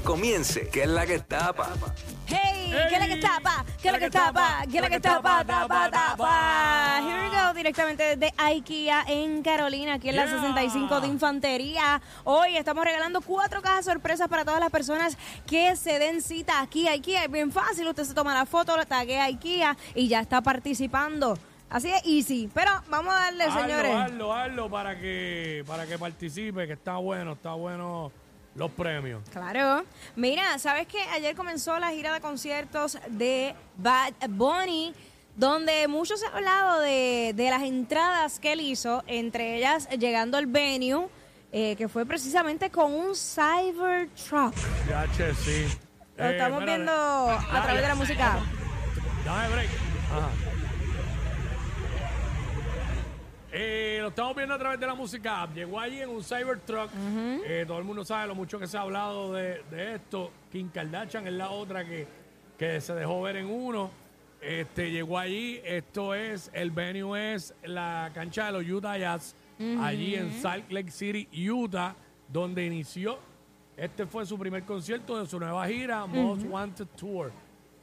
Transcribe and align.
comience, 0.00 0.68
que 0.68 0.82
es 0.82 0.88
la 0.88 1.04
que 1.04 1.18
tapa. 1.18 1.70
Hey, 2.26 2.72
¿qué 2.88 2.94
es 2.94 3.00
la 3.00 3.06
que 3.06 3.16
tapa? 3.16 3.64
¿Qué 3.82 3.88
es 3.88 3.92
la 3.92 3.98
que 3.98 4.10
tapa? 4.10 4.62
¿Qué 4.70 4.76
es 4.76 4.82
la 4.82 4.88
que 4.88 5.00
tapa? 5.00 5.44
Tapa, 5.44 5.90
tapa. 5.90 7.00
Here 7.02 7.28
we 7.28 7.36
go, 7.36 7.54
directamente 7.54 8.16
desde 8.16 8.32
IKEA 8.38 9.04
en 9.08 9.42
Carolina, 9.42 9.94
aquí 9.94 10.08
en 10.08 10.16
la 10.16 10.22
Yeah. 10.26 10.40
65 10.40 11.00
de 11.00 11.08
Infantería. 11.08 12.00
Hoy 12.24 12.56
estamos 12.56 12.84
regalando 12.84 13.20
cuatro 13.20 13.60
cajas 13.60 13.84
sorpresas 13.84 14.28
para 14.28 14.44
todas 14.44 14.60
las 14.60 14.70
personas 14.70 15.18
que 15.46 15.76
se 15.76 15.98
den 15.98 16.22
cita 16.22 16.62
aquí 16.62 16.88
a 16.88 16.92
IKEA. 16.92 17.24
Es 17.24 17.30
bien 17.30 17.52
fácil, 17.52 17.86
usted 17.88 18.04
se 18.04 18.14
toma 18.14 18.32
la 18.32 18.46
foto, 18.46 18.76
lo 18.76 18.86
taguea 18.86 19.24
a 19.24 19.26
IKEA 19.26 19.76
y 19.94 20.08
ya 20.08 20.20
está 20.20 20.40
participando. 20.40 21.36
Así 21.68 21.90
es 21.90 22.02
easy. 22.06 22.50
Pero 22.54 22.70
vamos 22.88 23.14
a 23.14 23.18
darle, 23.18 23.44
señores. 23.50 23.94
Hazlo, 23.94 24.32
hazlo, 24.32 24.34
hazlo 24.34 24.70
para 24.70 24.98
que, 24.98 25.64
para 25.66 25.86
que 25.86 25.98
participe, 25.98 26.66
que 26.66 26.74
está 26.74 26.96
bueno, 26.98 27.32
está 27.32 27.54
bueno 27.54 28.12
los 28.54 28.70
premios. 28.70 29.22
Claro. 29.30 29.84
Mira, 30.16 30.58
¿sabes 30.58 30.86
que 30.86 31.00
Ayer 31.14 31.34
comenzó 31.34 31.78
la 31.78 31.90
gira 31.90 32.12
de 32.12 32.20
conciertos 32.20 32.98
de 33.08 33.54
Bad 33.76 34.12
Bunny, 34.28 34.94
donde 35.36 35.88
mucho 35.88 36.16
se 36.16 36.26
ha 36.26 36.30
hablado 36.36 36.80
de, 36.80 37.32
de 37.34 37.50
las 37.50 37.62
entradas 37.62 38.38
que 38.38 38.52
él 38.52 38.60
hizo, 38.60 39.02
entre 39.06 39.56
ellas 39.56 39.88
llegando 39.98 40.36
al 40.36 40.46
venue, 40.46 41.08
eh, 41.50 41.76
que 41.76 41.88
fue 41.88 42.04
precisamente 42.06 42.70
con 42.70 42.92
un 42.92 43.14
Cybertruck. 43.14 44.54
Ya, 44.88 45.06
che, 45.16 45.34
sí. 45.34 45.66
Lo 46.16 46.24
Eh, 46.26 46.32
estamos 46.32 46.64
viendo 46.64 46.92
a 46.92 47.62
través 47.62 47.82
de 47.82 47.88
la 47.88 47.94
música. 47.94 48.38
Dame 49.24 49.48
break. 49.48 49.68
Ajá. 50.10 50.28
Eh, 53.54 53.98
lo 54.00 54.08
estamos 54.08 54.34
viendo 54.34 54.54
a 54.54 54.58
través 54.58 54.80
de 54.80 54.86
la 54.86 54.94
música. 54.94 55.42
app. 55.42 55.54
Llegó 55.54 55.78
allí 55.78 56.00
en 56.00 56.08
un 56.08 56.22
Cybertruck. 56.24 56.90
Eh, 57.44 57.64
todo 57.66 57.78
el 57.78 57.84
mundo 57.84 58.04
sabe 58.04 58.26
lo 58.28 58.34
mucho 58.34 58.58
que 58.58 58.66
se 58.66 58.78
ha 58.78 58.80
hablado 58.80 59.32
de, 59.34 59.62
de 59.70 59.96
esto. 59.96 60.30
Kim 60.50 60.70
Kardashian 60.70 61.26
es 61.26 61.34
la 61.34 61.50
otra 61.50 61.84
que, 61.84 62.06
que 62.58 62.80
se 62.80 62.94
dejó 62.94 63.20
ver 63.22 63.36
en 63.36 63.46
uno. 63.50 63.90
Este, 64.40 64.90
llegó 64.90 65.18
allí. 65.18 65.60
Esto 65.64 66.14
es, 66.14 66.50
el 66.54 66.70
venue 66.70 67.34
es 67.34 67.54
la 67.64 68.10
cancha 68.14 68.46
de 68.46 68.52
los 68.52 68.64
Utah 68.68 68.96
Jazz. 68.96 69.36
Allí 69.80 70.16
en 70.16 70.32
Salt 70.40 70.72
Lake 70.72 70.90
City, 70.90 71.28
Utah, 71.48 71.94
donde 72.28 72.64
inició. 72.66 73.18
Este 73.76 74.06
fue 74.06 74.26
su 74.26 74.36
primer 74.36 74.64
concierto 74.64 75.20
de 75.20 75.26
su 75.26 75.38
nueva 75.38 75.68
gira, 75.68 76.04
Most 76.06 76.44
Wanted 76.48 76.86
Tour. 76.96 77.30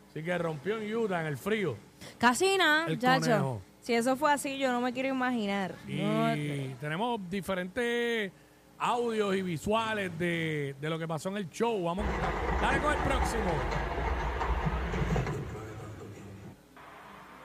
Así 0.10 0.22
que 0.22 0.38
rompió 0.38 0.78
en 0.78 0.94
Utah, 0.94 1.22
en 1.22 1.28
el 1.28 1.38
frío. 1.38 1.78
Casi 2.18 2.58
nada, 2.58 2.88
El 2.88 3.00
conejo. 3.00 3.62
Si 3.90 3.96
eso 3.96 4.16
fue 4.16 4.32
así, 4.32 4.60
yo 4.60 4.72
no 4.72 4.82
me 4.82 4.94
quiero 4.94 5.10
imaginar. 5.10 5.74
Y 5.88 5.96
No, 5.96 6.78
tenemos 6.80 7.20
diferentes 7.28 8.32
audios 8.78 9.36
y 9.36 9.42
visuales 9.42 10.12
de, 10.20 10.76
de 10.80 10.90
lo 10.92 11.00
que 11.00 11.08
pasó 11.08 11.30
en 11.30 11.38
el 11.38 11.50
show. 11.50 11.84
Vamos, 11.86 12.06
dale 12.62 12.78
con 12.78 12.94
el 12.94 13.00
próximo. 13.00 13.50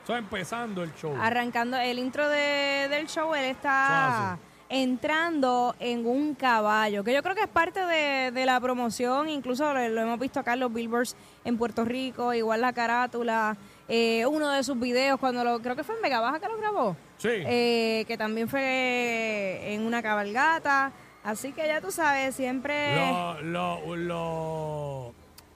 Eso 0.03 0.17
empezando 0.17 0.83
el 0.83 0.95
show. 0.97 1.17
Arrancando 1.19 1.79
el 1.79 1.99
intro 1.99 2.29
de- 2.29 2.89
del 2.91 3.07
show, 3.07 3.35
él 3.35 3.47
está 3.47 4.39
entrando 4.69 5.75
en 5.81 6.05
un 6.05 6.35
caballo, 6.35 7.03
que 7.05 7.15
yo 7.15 7.23
creo 7.23 7.35
que 7.35 7.43
es 7.45 7.49
parte 7.49 7.81
de, 7.87 8.33
de 8.33 8.45
la 8.45 8.61
promoción, 8.61 9.31
incluso 9.31 9.73
lo, 9.73 9.89
lo 9.89 10.01
hemos 10.03 10.19
visto 10.19 10.41
acá 10.41 10.53
en 10.53 10.61
los 10.61 10.73
billboards 10.75 11.17
en 11.45 11.57
Puerto 11.57 11.87
Rico, 11.87 12.35
igual 12.35 12.61
la 12.61 12.75
carátula, 12.75 13.57
eh, 13.89 14.25
uno 14.27 14.51
de 14.51 14.63
sus 14.65 14.79
videos 14.79 15.19
cuando 15.21 15.45
lo, 15.45 15.61
creo 15.61 15.77
que 15.77 15.85
fue 15.85 15.95
en 15.97 16.03
Vega 16.03 16.21
Baja 16.21 16.41
que 16.41 16.49
lo 16.49 16.57
grabó, 16.57 16.97
Sí. 17.19 17.29
eh, 17.33 18.05
que 18.07 18.17
también 18.17 18.49
fue 18.49 19.73
en 19.75 19.83
una 19.83 20.03
cabalgata, 20.03 20.93
así 21.23 21.53
que 21.53 21.67
ya 21.67 21.81
tú 21.81 21.91
sabes, 21.91 22.35
siempre... 22.35 22.97
Los, 22.97 23.43
los, 23.43 23.99
los, 23.99 25.13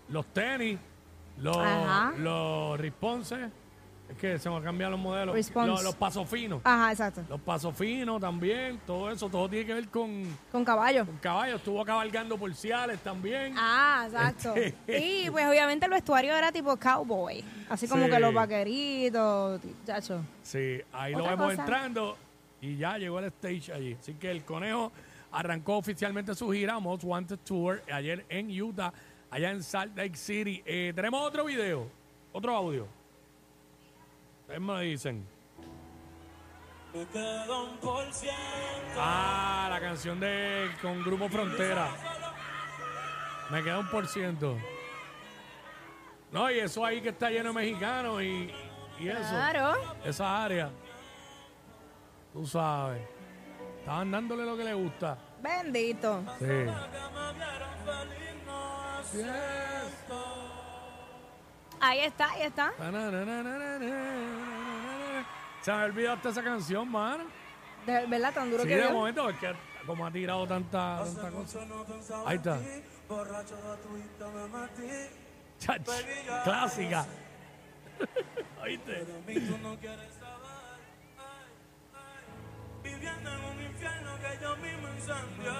los 0.08 0.26
tenis, 0.32 0.78
los, 1.38 1.56
los 2.18 2.78
responses. 2.80 3.48
Es 4.08 4.16
que 4.16 4.38
se 4.38 4.48
me 4.48 4.60
cambian 4.62 4.90
los 4.90 4.98
modelos. 5.00 5.34
Response. 5.34 5.68
Los, 5.70 5.84
los 5.84 5.94
pasos 5.94 6.26
finos. 6.28 6.62
Ajá, 6.64 6.90
exacto, 6.92 7.22
Los 7.28 7.40
pasos 7.42 7.76
finos 7.76 8.18
también. 8.20 8.80
Todo 8.86 9.10
eso, 9.10 9.28
todo 9.28 9.48
tiene 9.50 9.66
que 9.66 9.74
ver 9.74 9.88
con, 9.88 10.24
con 10.50 10.64
caballo. 10.64 11.04
con 11.04 11.18
caballos. 11.18 11.56
Estuvo 11.56 11.84
cabalgando 11.84 12.38
por 12.38 12.54
Ciales 12.54 13.00
también. 13.00 13.54
Ah, 13.56 14.04
exacto. 14.06 14.54
Y 14.86 15.28
pues 15.30 15.46
obviamente 15.46 15.84
el 15.84 15.92
vestuario 15.92 16.34
era 16.34 16.50
tipo 16.50 16.74
cowboy, 16.78 17.44
así 17.68 17.86
como 17.86 18.04
Sí. 18.06 18.10
que 18.10 18.18
los 18.20 18.32
vaqueritos, 18.32 19.60
chacho. 19.86 20.22
Sí, 20.42 20.80
ahí 20.92 21.12
lo 21.12 21.24
vemos 21.24 21.50
cosa. 21.50 21.62
entrando 21.62 22.16
y 22.62 22.76
ya 22.76 22.96
llegó 22.96 23.18
el 23.18 23.26
stage 23.26 23.72
allí. 23.74 23.94
Así 24.00 24.14
que 24.14 24.30
el 24.30 24.42
conejo 24.44 24.90
arrancó 25.30 25.76
oficialmente 25.76 26.34
su 26.34 26.50
gira 26.50 26.78
Most 26.80 27.04
Wanted 27.04 27.38
Tour 27.44 27.82
ayer 27.92 28.24
en 28.30 28.50
Utah, 28.62 28.92
allá 29.30 29.50
en 29.50 29.62
Salt 29.62 29.94
Lake 29.96 30.16
City. 30.16 30.62
Eh, 30.64 30.92
tenemos 30.96 31.20
otro 31.22 31.44
video, 31.44 31.86
otro 32.32 32.56
audio. 32.56 32.86
Ustedes 34.48 34.60
me 34.62 34.72
lo 34.72 34.78
dicen. 34.78 35.28
Ah, 38.96 39.66
la 39.68 39.78
canción 39.78 40.18
de 40.18 40.70
con 40.80 41.04
Grupo 41.04 41.28
Frontera. 41.28 41.90
Me 43.50 43.62
queda 43.62 43.78
un 43.78 43.90
por 43.90 44.06
ciento. 44.06 44.56
No, 46.32 46.50
y 46.50 46.60
eso 46.60 46.82
ahí 46.82 47.02
que 47.02 47.10
está 47.10 47.28
lleno 47.28 47.50
de 47.50 47.56
mexicanos 47.56 48.22
y, 48.22 48.50
y 48.98 49.08
eso. 49.10 49.20
Claro. 49.20 49.74
Esa 50.02 50.44
área. 50.44 50.70
Tú 52.32 52.46
sabes. 52.46 53.02
Estaban 53.80 54.10
dándole 54.10 54.46
lo 54.46 54.56
que 54.56 54.64
le 54.64 54.72
gusta. 54.72 55.18
Bendito. 55.42 56.24
Sí. 56.38 56.46
Ahí 61.80 62.00
está, 62.00 62.30
ahí 62.30 62.42
está. 62.42 62.72
Se 65.60 65.72
me 65.72 65.76
ha 65.78 65.84
olvidado 65.84 66.16
hasta 66.16 66.28
esa 66.30 66.42
canción, 66.42 66.90
mano. 66.90 67.24
De 67.86 68.06
verdad, 68.06 68.34
tan 68.34 68.50
duro 68.50 68.62
Sí, 68.62 68.68
que 68.68 68.76
de 68.76 68.82
dio. 68.82 68.92
momento, 68.92 69.28
es 69.30 69.38
que 69.38 69.52
como 69.86 70.06
ha 70.06 70.10
tirado 70.10 70.46
tanta, 70.46 71.02
tanta 71.04 71.30
cosa. 71.30 71.60
Ahí 72.26 72.36
está. 72.36 72.58
Chach, 75.58 75.82
clásica. 76.44 77.06
¿Oíste? 78.62 79.06
Viviendo 82.82 83.30
en 83.32 83.44
un 83.44 83.62
infierno 83.62 84.10
que 84.18 84.38
yo 84.42 84.56
mismo 84.56 84.88
incendié 84.96 85.52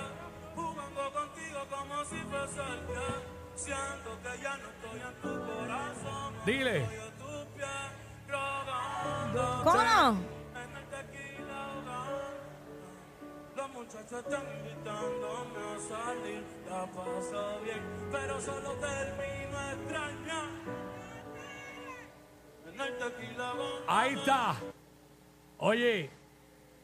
Jugando 0.55 1.13
contigo 1.13 1.67
como 1.69 2.05
si 2.05 2.17
fuese 2.17 2.61
el 2.61 2.87
día 2.87 3.38
Siento 3.59 4.11
que 4.23 4.43
ya 4.43 4.57
no 4.57 4.69
estoy 4.71 5.01
en 5.01 5.15
tu 5.21 5.53
corazón 5.53 6.35
Dile. 6.47 6.87
¿Cómo 9.65 9.83
no? 9.83 10.11
En 10.55 10.77
el 10.77 10.85
tequila 10.87 11.65
ahogado 11.65 12.21
Los 13.57 13.71
muchachos 13.71 14.25
están 14.25 14.45
invitándome 14.59 15.59
a 15.59 15.79
salir 15.89 16.45
La 16.71 16.87
paso 16.87 17.61
bien, 17.65 17.81
pero 18.13 18.41
solo 18.41 18.73
termino 18.75 19.59
a 19.59 19.73
extrañar 19.73 20.49
En 22.65 22.81
el 22.81 22.99
tequila 22.99 23.53
Ahí 23.89 24.15
está. 24.15 24.55
Oye, 25.59 26.11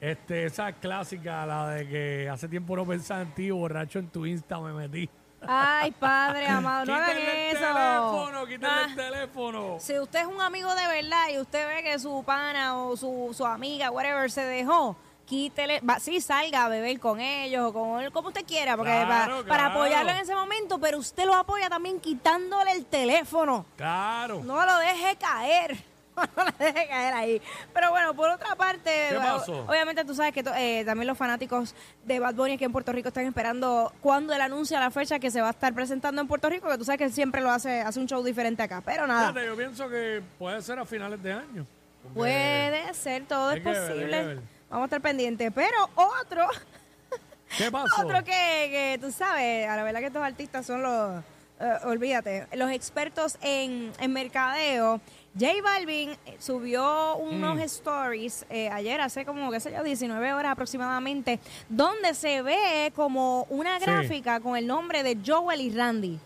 este, 0.00 0.46
esa 0.46 0.72
clásica, 0.72 1.46
la 1.46 1.70
de 1.70 1.88
que 1.88 2.28
hace 2.28 2.48
tiempo 2.48 2.74
no 2.74 2.84
pensaba 2.84 3.22
en 3.22 3.32
ti, 3.32 3.50
borracho 3.52 4.00
en 4.00 4.08
tu 4.08 4.26
Insta 4.26 4.58
me 4.58 4.72
metí. 4.72 5.08
Ay, 5.48 5.90
padre 5.92 6.46
amado, 6.48 6.84
no 6.86 6.94
hagan 6.94 7.10
el 7.16 7.22
eso. 7.22 7.58
teléfono, 7.60 8.46
quítenle 8.46 8.68
Ah, 8.68 8.86
el 8.88 8.94
teléfono. 8.96 9.76
si 9.80 9.98
usted 9.98 10.20
es 10.20 10.26
un 10.26 10.40
amigo 10.40 10.74
de 10.74 10.86
verdad 10.86 11.28
y 11.32 11.38
usted 11.38 11.66
ve 11.68 11.82
que 11.82 11.98
su 11.98 12.22
pana 12.24 12.76
o 12.78 12.96
su, 12.96 13.32
su 13.36 13.44
amiga, 13.46 13.90
whatever, 13.90 14.30
se 14.30 14.42
dejó, 14.44 14.96
quítele, 15.26 15.80
va, 15.80 15.98
sí 16.00 16.20
salga 16.20 16.64
a 16.64 16.68
beber 16.68 17.00
con 17.00 17.20
ellos 17.20 17.66
o 17.68 17.72
con 17.72 18.00
él, 18.00 18.12
como 18.12 18.28
usted 18.28 18.44
quiera, 18.44 18.76
porque 18.76 18.92
Claro, 18.92 19.08
para, 19.08 19.24
claro. 19.24 19.46
para 19.46 19.66
apoyarlo 19.66 20.10
en 20.10 20.18
ese 20.18 20.34
momento, 20.34 20.78
pero 20.78 20.98
usted 20.98 21.24
lo 21.24 21.34
apoya 21.34 21.68
también 21.70 21.98
quitándole 22.00 22.72
el 22.72 22.84
teléfono. 22.86 23.64
Claro. 23.76 24.40
No 24.44 24.64
lo 24.66 24.76
deje 24.78 25.16
caer. 25.16 25.93
No 26.36 26.44
lo 26.44 26.50
deje 26.58 26.86
caer 26.88 27.14
ahí. 27.14 27.42
Pero 27.72 27.90
bueno, 27.90 28.14
por 28.14 28.30
otra 28.30 28.54
parte, 28.56 29.06
¿Qué 29.10 29.16
bueno, 29.16 29.38
pasó? 29.38 29.64
obviamente 29.66 30.04
tú 30.04 30.14
sabes 30.14 30.32
que 30.32 30.44
eh, 30.56 30.84
también 30.84 31.06
los 31.06 31.18
fanáticos 31.18 31.74
de 32.04 32.18
Bad 32.18 32.34
Bunny 32.34 32.52
aquí 32.54 32.64
en 32.64 32.72
Puerto 32.72 32.92
Rico 32.92 33.08
están 33.08 33.26
esperando 33.26 33.92
cuando 34.00 34.32
él 34.32 34.40
anuncia 34.40 34.78
la 34.80 34.90
fecha 34.90 35.18
que 35.18 35.30
se 35.30 35.40
va 35.40 35.48
a 35.48 35.50
estar 35.50 35.74
presentando 35.74 36.20
en 36.20 36.28
Puerto 36.28 36.48
Rico, 36.48 36.68
que 36.68 36.78
tú 36.78 36.84
sabes 36.84 36.98
que 36.98 37.10
siempre 37.10 37.40
lo 37.40 37.50
hace, 37.50 37.80
hace 37.80 38.00
un 38.00 38.06
show 38.06 38.22
diferente 38.22 38.62
acá. 38.62 38.82
Pero 38.84 39.06
nada, 39.06 39.28
Fíjate, 39.32 39.46
yo 39.46 39.56
pienso 39.56 39.88
que 39.88 40.22
puede 40.38 40.62
ser 40.62 40.78
a 40.78 40.84
finales 40.84 41.22
de 41.22 41.32
año. 41.32 41.66
Puede 42.14 42.92
ser, 42.94 43.24
todo 43.26 43.52
es 43.52 43.64
ver, 43.64 43.74
posible. 43.88 44.24
ver. 44.24 44.40
Vamos 44.70 44.82
a 44.82 44.86
estar 44.86 45.00
pendientes. 45.00 45.50
Pero 45.54 45.76
otro, 45.94 46.46
¿Qué 47.58 47.70
pasó? 47.70 48.02
otro 48.02 48.22
que, 48.24 48.30
que 48.70 48.98
tú 49.00 49.10
sabes, 49.10 49.68
a 49.68 49.76
la 49.76 49.82
verdad 49.82 50.00
que 50.00 50.06
estos 50.06 50.22
artistas 50.22 50.66
son 50.66 50.82
los 50.82 51.22
eh, 51.60 51.78
olvídate, 51.84 52.46
los 52.56 52.70
expertos 52.72 53.38
en, 53.40 53.92
en 54.00 54.12
mercadeo, 54.12 55.00
J 55.38 55.52
Balvin 55.62 56.10
eh, 56.26 56.36
subió 56.38 57.16
unos 57.16 57.58
stories 57.60 58.46
eh, 58.48 58.68
ayer, 58.70 59.00
hace 59.00 59.24
como, 59.24 59.50
qué 59.50 59.58
sé 59.58 59.72
yo, 59.72 59.82
19 59.82 60.32
horas 60.32 60.52
aproximadamente, 60.52 61.40
donde 61.68 62.14
se 62.14 62.40
ve 62.42 62.92
como 62.94 63.42
una 63.50 63.78
Sí. 63.80 63.84
gráfica 63.86 64.38
con 64.40 64.56
el 64.56 64.66
nombre 64.66 65.02
de 65.02 65.18
Joel 65.26 65.60
y 65.60 65.70
Randy. 65.70 66.18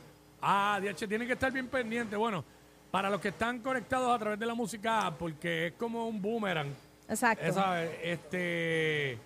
Ah, 0.42 0.78
DH, 0.82 1.08
tienen 1.08 1.26
que 1.26 1.32
estar 1.32 1.50
bien 1.50 1.68
pendientes. 1.68 2.18
Bueno, 2.18 2.44
para 2.90 3.08
los 3.08 3.20
que 3.20 3.28
están 3.28 3.60
conectados 3.60 4.14
a 4.14 4.18
través 4.18 4.38
de 4.38 4.46
la 4.46 4.54
música, 4.54 5.12
porque 5.18 5.68
es 5.68 5.72
como 5.74 6.06
un 6.06 6.20
boomerang. 6.20 6.68
Exacto. 7.08 7.44
Esa, 7.44 7.82
este. 7.84 9.18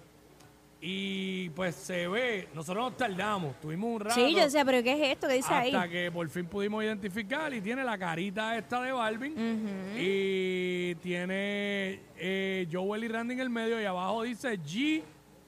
Y 0.84 1.48
pues 1.50 1.76
se 1.76 2.08
ve, 2.08 2.48
nosotros 2.54 2.84
nos 2.90 2.96
tardamos, 2.96 3.54
tuvimos 3.60 3.88
un 3.94 4.00
rato. 4.00 4.16
Sí, 4.16 4.34
yo 4.34 4.40
decía, 4.42 4.64
pero 4.64 4.82
¿qué 4.82 4.92
es 4.94 5.12
esto? 5.12 5.28
¿Qué 5.28 5.34
dice 5.34 5.54
ahí? 5.54 5.72
hasta 5.72 5.88
que 5.88 6.10
por 6.10 6.28
fin 6.28 6.44
pudimos 6.46 6.82
identificar 6.82 7.54
y 7.54 7.60
tiene 7.60 7.84
la 7.84 7.96
carita 7.96 8.58
esta 8.58 8.82
de 8.82 8.90
Balvin 8.90 9.32
y 9.96 10.96
tiene 10.96 12.00
eh, 12.16 12.66
Joel 12.72 13.04
y 13.04 13.08
Randy 13.08 13.34
en 13.34 13.40
el 13.40 13.50
medio 13.50 13.80
y 13.80 13.84
abajo 13.84 14.24
dice 14.24 14.58
G 14.58 15.02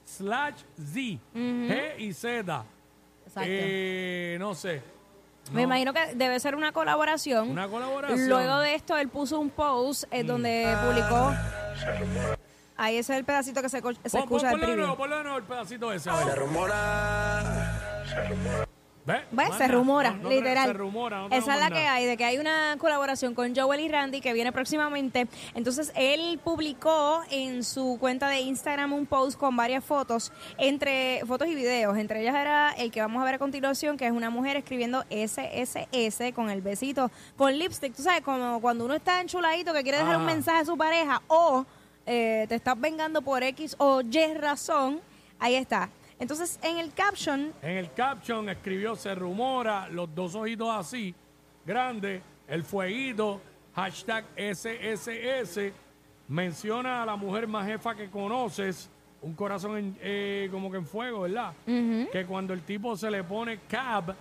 slash 0.05 0.61
Z, 0.77 1.19
G 1.35 1.99
y 1.99 2.13
Z. 2.13 2.65
Exacto. 3.25 3.41
Eh, 3.51 4.37
no 4.39 4.55
sé. 4.55 4.81
Me 5.51 5.55
No. 5.55 5.61
imagino 5.63 5.93
que 5.93 6.15
debe 6.15 6.39
ser 6.39 6.55
una 6.55 6.71
colaboración. 6.71 7.49
Una 7.49 7.67
colaboración. 7.67 8.29
Luego 8.29 8.59
de 8.59 8.75
esto, 8.75 8.97
él 8.97 9.09
puso 9.09 9.37
un 9.41 9.49
post 9.49 10.05
eh, 10.11 10.23
donde 10.23 10.73
publicó. 10.87 11.33
Ahí 12.77 12.97
ese 12.97 13.13
es 13.13 13.19
el 13.19 13.25
pedacito 13.25 13.61
que 13.61 13.69
se, 13.69 13.81
co- 13.81 13.93
se 13.93 13.99
Pon- 13.99 14.11
pon- 14.11 14.21
escucha 14.21 14.47
del 14.47 14.51
ponlo 14.51 14.65
de 14.67 14.73
preview. 14.73 14.85
nuevo, 14.87 14.97
ponlo 14.97 15.17
de 15.17 15.23
nuevo 15.23 15.37
el 15.37 15.43
pedacito 15.45 15.91
ese. 15.93 16.09
a 16.09 16.15
ver. 16.15 16.25
Se 16.25 16.35
rumora. 16.35 17.43
¿Ves? 19.05 19.21
¿Ves? 19.29 19.49
Se 19.59 19.67
rumora, 19.67 20.09
No- 20.13 20.23
no 20.23 20.29
te- 20.29 20.35
literal. 20.37 20.65
Se 20.65 20.73
rumora. 20.73 21.19
no 21.19 21.35
Esa 21.35 21.53
es 21.53 21.59
la 21.59 21.69
que 21.69 21.77
hay, 21.85 22.05
de 22.05 22.17
que 22.17 22.25
hay 22.25 22.39
una 22.39 22.75
colaboración 22.79 23.35
con 23.35 23.55
Joel 23.55 23.81
y 23.81 23.87
Randy 23.87 24.19
que 24.19 24.33
viene 24.33 24.51
próximamente. 24.51 25.27
Entonces, 25.53 25.91
él 25.95 26.39
publicó 26.43 27.21
en 27.29 27.63
su 27.63 27.97
cuenta 27.99 28.27
de 28.29 28.39
Instagram 28.39 28.93
un 28.93 29.05
post 29.05 29.37
con 29.37 29.55
varias 29.55 29.85
fotos, 29.85 30.33
entre 30.57 31.21
fotos 31.27 31.47
y 31.47 31.53
videos. 31.53 31.95
Entre 31.99 32.21
ellas 32.21 32.33
era 32.35 32.71
el 32.71 32.89
que 32.89 32.99
vamos 32.99 33.21
a 33.21 33.25
ver 33.25 33.35
a 33.35 33.39
continuación, 33.39 33.95
que 33.95 34.07
es 34.07 34.11
una 34.11 34.31
mujer 34.31 34.57
escribiendo 34.57 35.03
SSS 35.11 36.33
con 36.33 36.49
el 36.49 36.61
besito, 36.63 37.11
con 37.37 37.55
lipstick. 37.59 37.93
Tú 37.95 38.01
sabes, 38.01 38.21
como 38.21 38.59
cuando 38.59 38.85
uno 38.85 38.95
está 38.95 39.21
enchuladito 39.21 39.71
que 39.71 39.83
quiere 39.83 39.99
dejar 39.99 40.17
un 40.17 40.25
mensaje 40.25 40.61
a 40.61 40.65
su 40.65 40.75
pareja 40.77 41.21
o 41.27 41.63
eh, 42.05 42.45
te 42.47 42.55
estás 42.55 42.79
vengando 42.79 43.21
por 43.21 43.43
X 43.43 43.75
o 43.79 44.01
Y 44.01 44.33
razón. 44.35 45.01
Ahí 45.39 45.55
está. 45.55 45.89
Entonces, 46.19 46.57
en 46.63 46.77
el 46.77 46.93
caption 46.93 47.51
En 47.61 47.77
el 47.77 47.91
caption 47.93 48.47
escribió, 48.49 48.95
se 48.95 49.13
rumora, 49.15 49.89
los 49.89 50.13
dos 50.15 50.33
ojitos 50.35 50.69
así, 50.69 51.13
grandes, 51.65 52.21
el 52.47 52.63
fueguito, 52.63 53.41
hashtag 53.75 54.23
SSS, 54.37 55.73
menciona 56.27 57.03
a 57.03 57.05
la 57.05 57.15
mujer 57.15 57.47
más 57.47 57.65
jefa 57.67 57.93
que 57.95 58.09
conoces, 58.09 58.89
un 59.21 59.33
corazón 59.33 59.77
en- 59.77 59.97
eh, 60.01 60.47
como 60.51 60.71
que 60.71 60.77
en 60.77 60.85
fuego, 60.85 61.21
¿verdad? 61.21 61.53
Que 61.65 62.25
cuando 62.25 62.53
el 62.53 62.61
tipo 62.61 62.95
se 62.95 63.11
le 63.11 63.23
pone 63.23 63.59
cab, 63.67 64.15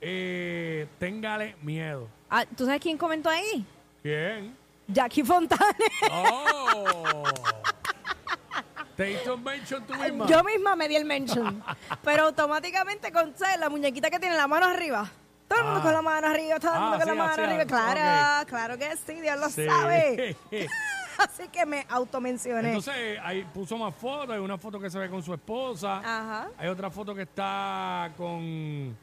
eh, 0.00 0.86
téngale 0.98 1.56
miedo. 1.62 2.08
Ah, 2.30 2.44
¿Tú 2.56 2.64
sabes 2.66 2.80
quién 2.80 2.96
comentó 2.96 3.28
ahí? 3.28 3.64
¿Quién? 4.02 4.54
Jackie 4.88 5.22
Fontane. 5.22 5.62
¡Oh! 6.10 7.24
¿Te 8.96 9.12
hizo 9.12 9.34
un 9.34 9.42
mention 9.42 9.86
tú 9.86 9.94
misma? 9.94 10.26
Yo 10.26 10.44
misma 10.44 10.76
me 10.76 10.86
di 10.88 10.96
el 10.96 11.04
mention. 11.04 11.62
Pero 12.04 12.24
automáticamente 12.24 13.10
con 13.10 13.34
¿sabes? 13.36 13.58
la 13.58 13.68
muñequita 13.70 14.10
que 14.10 14.18
tiene 14.18 14.36
la 14.36 14.46
mano 14.46 14.66
arriba. 14.66 15.08
Todo 15.48 15.58
el 15.60 15.64
mundo 15.64 15.80
Ah. 15.80 15.82
con 15.82 15.92
la 15.92 16.02
mano 16.02 16.26
arriba, 16.28 16.58
todo 16.60 16.72
el 16.72 16.76
Ah, 16.76 16.80
mundo 16.80 16.96
con 16.98 17.02
sí, 17.02 17.08
la 17.08 17.14
mano 17.14 17.32
así, 17.32 17.40
arriba. 17.42 17.62
ah, 17.62 17.66
Claro, 18.46 18.48
claro 18.48 18.78
que 18.78 18.96
sí, 18.96 19.14
Dios 19.20 19.38
lo 19.38 19.48
Sí. 19.48 19.66
sabe. 19.66 20.36
Así 21.18 21.46
que 21.48 21.66
me 21.66 21.86
automencioné. 21.90 22.68
Entonces, 22.68 23.18
ahí 23.22 23.44
puso 23.52 23.76
más 23.76 23.94
fotos. 23.94 24.30
Hay 24.30 24.40
una 24.40 24.56
foto 24.56 24.80
que 24.80 24.88
se 24.88 24.98
ve 24.98 25.10
con 25.10 25.22
su 25.22 25.34
esposa. 25.34 25.98
Ajá. 25.98 26.48
Hay 26.56 26.68
otra 26.68 26.90
foto 26.90 27.14
que 27.14 27.22
está 27.22 28.10
con. 28.16 28.96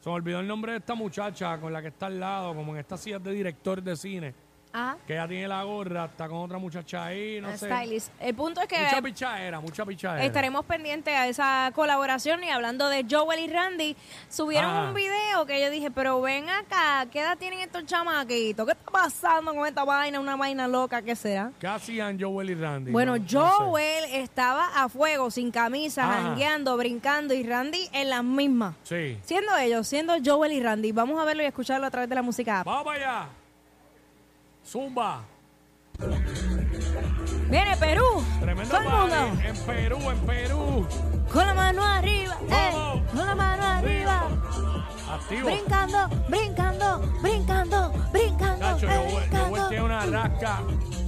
Se 0.00 0.10
me 0.10 0.14
olvidó 0.16 0.40
el 0.40 0.48
nombre 0.48 0.72
de 0.72 0.78
esta 0.78 0.94
muchacha 0.94 1.56
con 1.58 1.72
la 1.72 1.80
que 1.80 1.88
está 1.88 2.06
al 2.06 2.18
lado, 2.20 2.54
como 2.54 2.72
en 2.72 2.80
esta 2.80 2.96
silla 2.96 3.18
de 3.20 3.30
director 3.32 3.80
de 3.80 3.96
cine. 3.96 4.34
Ajá. 4.74 4.96
Que 5.06 5.12
ella 5.14 5.28
tiene 5.28 5.46
la 5.46 5.62
gorra, 5.62 6.06
está 6.06 6.26
con 6.28 6.38
otra 6.38 6.58
muchacha 6.58 7.04
ahí, 7.06 7.40
no 7.40 7.48
Ah, 7.48 7.56
sé. 7.56 7.66
Stylist. 7.72 8.10
El 8.20 8.34
punto 8.34 8.60
es 8.60 8.66
que 8.66 8.76
Mucha 8.82 9.00
pichadera, 9.00 9.60
mucha 9.60 9.86
pichadera. 9.86 10.24
estaremos 10.24 10.64
pendientes 10.64 11.14
a 11.14 11.28
esa 11.28 11.70
colaboración 11.76 12.42
y 12.42 12.50
hablando 12.50 12.88
de 12.88 13.06
Joel 13.08 13.38
y 13.38 13.46
Randy, 13.46 13.96
subieron 14.28 14.70
Ah. 14.72 14.88
un 14.88 14.94
video 14.94 15.46
que 15.46 15.60
yo 15.60 15.70
dije, 15.70 15.92
pero 15.92 16.20
ven 16.20 16.48
acá, 16.48 17.06
¿qué 17.12 17.20
edad 17.20 17.38
tienen 17.38 17.60
estos 17.60 17.86
chamaquitos? 17.86 18.66
¿Qué 18.66 18.72
está 18.72 18.90
pasando 18.90 19.54
con 19.54 19.64
esta 19.64 19.84
vaina? 19.84 20.18
Una 20.18 20.34
vaina 20.34 20.66
loca, 20.66 21.02
¿qué 21.02 21.14
será? 21.14 21.52
¿Qué 21.60 21.68
hacían 21.68 22.20
Joel 22.20 22.50
y 22.50 22.54
Randy? 22.56 22.90
Bueno, 22.90 23.16
No- 23.16 23.22
no 23.22 23.28
sé. 23.28 23.54
Joel 23.64 24.04
estaba 24.10 24.66
a 24.74 24.88
fuego, 24.88 25.30
sin 25.30 25.52
camisa, 25.52 26.02
Ajá. 26.04 26.14
jangueando, 26.22 26.76
brincando 26.76 27.32
y 27.32 27.44
Randy 27.44 27.88
en 27.92 28.10
las 28.10 28.24
mismas. 28.24 28.74
Sí. 28.82 29.18
Siendo 29.22 29.56
ellos, 29.56 29.86
siendo 29.86 30.14
Joel 30.24 30.50
y 30.52 30.60
Randy. 30.60 30.90
Vamos 30.90 31.20
a 31.20 31.24
verlo 31.24 31.44
y 31.44 31.46
escucharlo 31.46 31.86
a 31.86 31.90
través 31.92 32.08
de 32.08 32.14
la 32.16 32.22
música. 32.22 32.60
app. 32.60 32.66
¡Vamos 32.66 32.84
para 32.84 32.96
allá! 32.98 33.28
Zumba. 34.64 35.22
Viene 37.50 37.76
Perú. 37.76 38.02
Tremendo 38.40 38.70
Todo 38.76 38.82
el 38.82 38.88
mundo. 38.90 39.42
En 39.44 39.56
Perú, 39.64 39.98
en 40.10 40.18
Perú. 40.26 40.86
Con 41.32 41.46
la 41.46 41.54
mano 41.54 41.84
arriba. 41.84 42.36
eh, 42.50 43.02
con 43.12 43.26
la 43.26 43.34
mano 43.34 43.62
arriba. 43.62 44.28
Activo. 45.10 45.46
Brincando, 45.46 46.08
brincando, 46.28 46.98
brincando, 47.22 47.92
brincando. 48.12 48.58
Cacho, 48.66 48.86
eh, 48.90 48.96
Joel, 48.96 49.14
brincando. 49.28 49.48
Joel 49.56 49.68
tiene 49.68 49.84
una 49.84 50.06
rasca. 50.06 50.62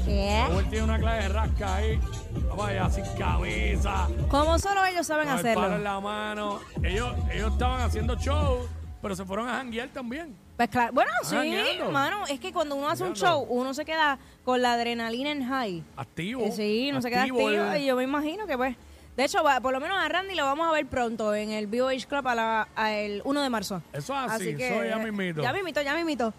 ¿Qué? 0.05 0.45
Joel 0.49 0.69
tiene 0.69 0.85
una 0.85 0.99
clave 0.99 1.23
de 1.25 1.29
rasca 1.31 1.75
ahí. 1.75 2.01
Vamos 2.49 2.67
allá, 2.69 2.91
sin 2.91 3.05
camisa. 3.19 4.09
Como 4.29 4.59
solo 4.59 4.85
ellos 4.87 5.07
saben 5.07 5.27
Con 5.29 5.39
el 5.39 5.43
palo 5.43 5.67
en 5.67 5.73
hacerlo. 5.73 5.85
la 5.85 6.01
mano. 6.01 6.61
Ellos, 6.83 7.13
ellos 7.33 7.53
estaban 7.53 7.81
haciendo 7.81 8.15
show, 8.17 8.69
pero 9.03 9.17
se 9.17 9.25
fueron 9.25 9.49
a 9.49 9.55
janguear 9.57 9.89
también. 9.89 10.37
Pues 10.57 10.71
claro, 10.71 10.93
bueno, 10.95 11.11
sí, 11.23 11.35
jangueando. 11.37 11.85
hermano. 11.85 12.27
Es 12.29 12.41
que 12.41 12.53
cuando 12.53 12.77
uno 12.77 12.89
hace 12.89 13.05
un 13.05 13.13
show, 13.15 13.45
uno 13.49 13.75
se 13.75 13.85
queda 13.85 14.19
con 14.45 14.63
la 14.63 14.73
adrenalina 14.73 15.31
en 15.31 15.47
high. 15.47 15.83
Activo. 15.97 16.45
Eh, 16.47 16.53
Sí, 16.53 16.91
no 16.93 17.03
se 17.03 17.11
queda 17.11 17.21
activo. 17.23 17.51
el- 17.51 17.83
Y 17.83 17.87
yo 17.87 17.97
me 17.97 18.05
imagino 18.05 18.47
que 18.47 18.57
pues. 18.57 18.75
De 19.17 19.25
hecho, 19.25 19.43
va- 19.43 19.61
por 19.61 19.73
lo 19.73 19.81
menos 19.81 19.99
a 19.99 20.07
Randy 20.09 20.35
lo 20.35 20.45
vamos 20.45 20.67
a 20.69 20.73
ver 20.73 20.87
pronto 20.87 21.35
en 21.35 21.51
el 21.51 21.67
BOH 21.67 22.07
Club 22.07 22.27
a 22.29 22.35
la- 22.35 22.69
a 22.77 22.93
el 22.93 23.23
1 23.25 23.43
de 23.43 23.49
marzo. 23.51 23.83
Eso 23.93 24.13
es 24.15 24.31
así, 24.33 24.51
eso 24.51 24.85
ya 24.85 24.99
mismito. 24.99 25.41
Ya 25.43 25.53
mismito, 25.55 25.81
ya 25.83 25.95
mismito. 25.95 26.35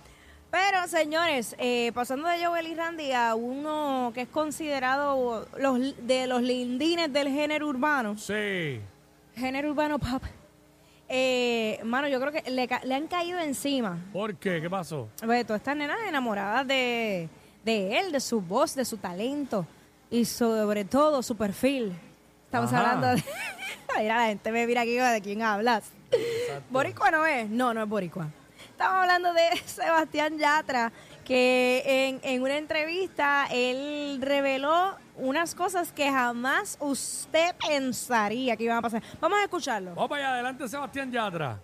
Pero, 0.52 0.88
señores, 0.88 1.56
eh, 1.60 1.92
pasando 1.94 2.28
de 2.28 2.44
Joel 2.46 2.68
y 2.68 2.76
Randy 2.76 3.12
a 3.12 3.36
uno 3.36 4.12
que 4.16 4.22
es 4.22 4.28
considerado 4.30 5.48
los, 5.58 5.80
de 6.08 6.26
los 6.28 6.42
lindines 6.42 7.12
del 7.12 7.28
género 7.30 7.68
urbano, 7.68 8.16
Sí. 8.18 8.80
género 9.36 9.70
urbano 9.72 9.98
pop, 10.00 10.24
eh, 11.10 11.80
mano, 11.84 12.08
yo 12.08 12.20
creo 12.20 12.32
que 12.32 12.50
le, 12.52 12.68
ca- 12.68 12.82
le 12.84 12.96
han 12.96 13.08
caído 13.08 13.40
encima. 13.40 13.98
¿Por 14.14 14.36
qué? 14.36 14.60
¿Qué 14.62 14.70
pasó? 14.70 15.08
Pues, 15.26 15.46
todas 15.46 15.62
estas 15.62 15.76
nenas 15.78 15.98
enamoradas 16.08 16.68
de, 16.68 17.30
de 17.64 18.00
él, 18.00 18.12
de 18.12 18.20
su 18.20 18.42
voz, 18.42 18.76
de 18.76 18.86
su 18.86 18.98
talento 18.98 19.66
y 20.12 20.26
sobre 20.26 20.86
todo 20.86 21.22
su 21.24 21.36
perfil. 21.36 21.94
Estamos 22.46 22.72
Ajá. 22.74 22.80
hablando 22.92 23.08
de... 23.16 23.24
Mira, 24.00 24.18
la 24.18 24.26
gente 24.28 24.52
me 24.52 24.68
mira 24.68 24.82
aquí 24.82 24.92
de 24.96 25.22
quién 25.24 25.42
hablas. 25.42 25.86
¿Boricua 26.70 27.10
no 27.12 27.26
es? 27.26 27.50
No, 27.50 27.74
no 27.74 27.84
es 27.84 27.90
boricua. 27.90 28.28
Estamos 28.72 28.96
hablando 29.02 29.34
de 29.34 29.58
Sebastián 29.66 30.38
Yatra, 30.38 30.92
que 31.26 31.84
en, 31.86 32.20
en 32.24 32.42
una 32.44 32.58
entrevista 32.58 33.48
él 33.52 34.20
reveló 34.22 34.96
unas 35.18 35.54
cosas 35.56 35.92
que 35.92 36.10
jamás 36.10 36.78
usted 36.80 37.56
pensaría 37.68 38.56
que 38.56 38.64
iban 38.64 38.78
a 38.78 38.82
pasar. 38.82 39.02
Vamos 39.20 39.40
a 39.40 39.44
escucharlo. 39.44 39.96
Vamos 39.96 40.10
para 40.10 40.22
allá, 40.24 40.34
adelante 40.36 40.68
Sebastián 40.68 41.12
Yatra. 41.12 41.60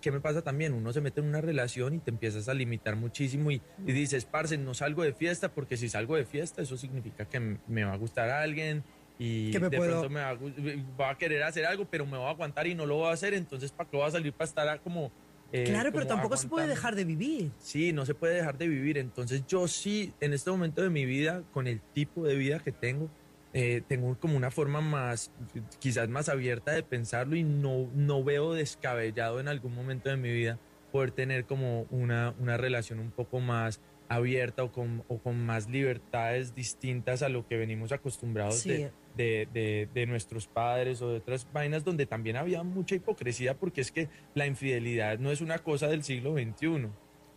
¿Qué 0.00 0.10
me 0.10 0.20
pasa 0.20 0.40
también? 0.40 0.72
Uno 0.72 0.92
se 0.94 1.00
mete 1.02 1.20
en 1.20 1.26
una 1.28 1.42
relación 1.42 1.94
y 1.94 1.98
te 1.98 2.10
empiezas 2.10 2.48
a 2.48 2.54
limitar 2.54 2.96
muchísimo 2.96 3.50
y, 3.50 3.60
y 3.86 3.92
dices, 3.92 4.24
parce, 4.24 4.56
no 4.56 4.72
salgo 4.72 5.02
de 5.02 5.12
fiesta 5.12 5.50
porque 5.50 5.76
si 5.76 5.90
salgo 5.90 6.16
de 6.16 6.24
fiesta 6.24 6.62
eso 6.62 6.78
significa 6.78 7.26
que 7.26 7.38
me 7.66 7.84
va 7.84 7.92
a 7.92 7.96
gustar 7.96 8.30
alguien 8.30 8.82
y 9.18 9.50
me 9.60 9.68
de 9.68 9.76
puedo- 9.76 10.00
pronto 10.00 10.08
me 10.08 10.20
va, 10.20 10.30
a, 10.30 10.36
va 11.10 11.18
querer 11.18 11.42
hacer 11.42 11.66
algo, 11.66 11.84
pero 11.84 12.06
me 12.06 12.16
voy 12.16 12.26
a 12.26 12.30
aguantar 12.30 12.66
y 12.66 12.74
no 12.74 12.86
lo 12.86 12.96
voy 12.96 13.08
a 13.08 13.12
hacer, 13.12 13.34
entonces 13.34 13.70
¿para 13.72 13.90
qué 13.90 13.96
voy 13.98 14.06
a 14.06 14.10
salir 14.10 14.32
para 14.32 14.48
estar 14.48 14.80
como... 14.80 15.12
eh, 15.52 15.64
Claro, 15.64 15.90
pero 15.92 16.06
tampoco 16.06 16.36
se 16.36 16.48
puede 16.48 16.66
dejar 16.68 16.94
de 16.94 17.04
vivir. 17.04 17.50
Sí, 17.58 17.92
no 17.92 18.06
se 18.06 18.14
puede 18.14 18.34
dejar 18.34 18.58
de 18.58 18.68
vivir. 18.68 18.98
Entonces 18.98 19.44
yo 19.46 19.66
sí, 19.68 20.12
en 20.20 20.32
este 20.32 20.50
momento 20.50 20.82
de 20.82 20.90
mi 20.90 21.04
vida, 21.06 21.42
con 21.52 21.66
el 21.66 21.80
tipo 21.92 22.24
de 22.24 22.36
vida 22.36 22.60
que 22.60 22.72
tengo, 22.72 23.10
eh, 23.52 23.82
tengo 23.88 24.16
como 24.18 24.36
una 24.36 24.50
forma 24.50 24.80
más, 24.80 25.32
quizás 25.80 26.08
más 26.08 26.28
abierta 26.28 26.70
de 26.72 26.82
pensarlo 26.84 27.34
y 27.34 27.42
no, 27.42 27.90
no 27.94 28.22
veo 28.22 28.52
descabellado 28.54 29.40
en 29.40 29.48
algún 29.48 29.74
momento 29.74 30.08
de 30.08 30.16
mi 30.16 30.30
vida 30.32 30.60
poder 30.92 31.10
tener 31.12 31.46
como 31.46 31.82
una, 31.90 32.34
una 32.38 32.56
relación 32.56 33.00
un 33.00 33.10
poco 33.10 33.40
más 33.40 33.80
abierta 34.08 34.64
o 34.64 34.72
con, 34.72 35.04
o 35.08 35.18
con 35.20 35.44
más 35.44 35.68
libertades 35.68 36.54
distintas 36.54 37.22
a 37.22 37.28
lo 37.28 37.46
que 37.46 37.56
venimos 37.56 37.92
acostumbrados 37.92 38.56
Sí. 38.60 38.70
de, 38.70 38.92
de, 39.16 39.48
de- 39.52 39.88
de 39.92 40.06
nuestros 40.06 40.46
padres 40.46 41.02
o 41.02 41.10
de 41.10 41.16
otras 41.18 41.46
vainas 41.52 41.84
donde 41.84 42.06
también 42.06 42.36
había 42.36 42.62
mucha 42.62 42.94
hipocresía 42.94 43.54
porque 43.54 43.80
es 43.80 43.90
que 43.92 44.08
la 44.34 44.46
infidelidad 44.46 45.18
no 45.18 45.30
es 45.30 45.40
una 45.40 45.58
cosa 45.58 45.88
del 45.88 46.02
siglo 46.04 46.34
XXI. 46.34 46.88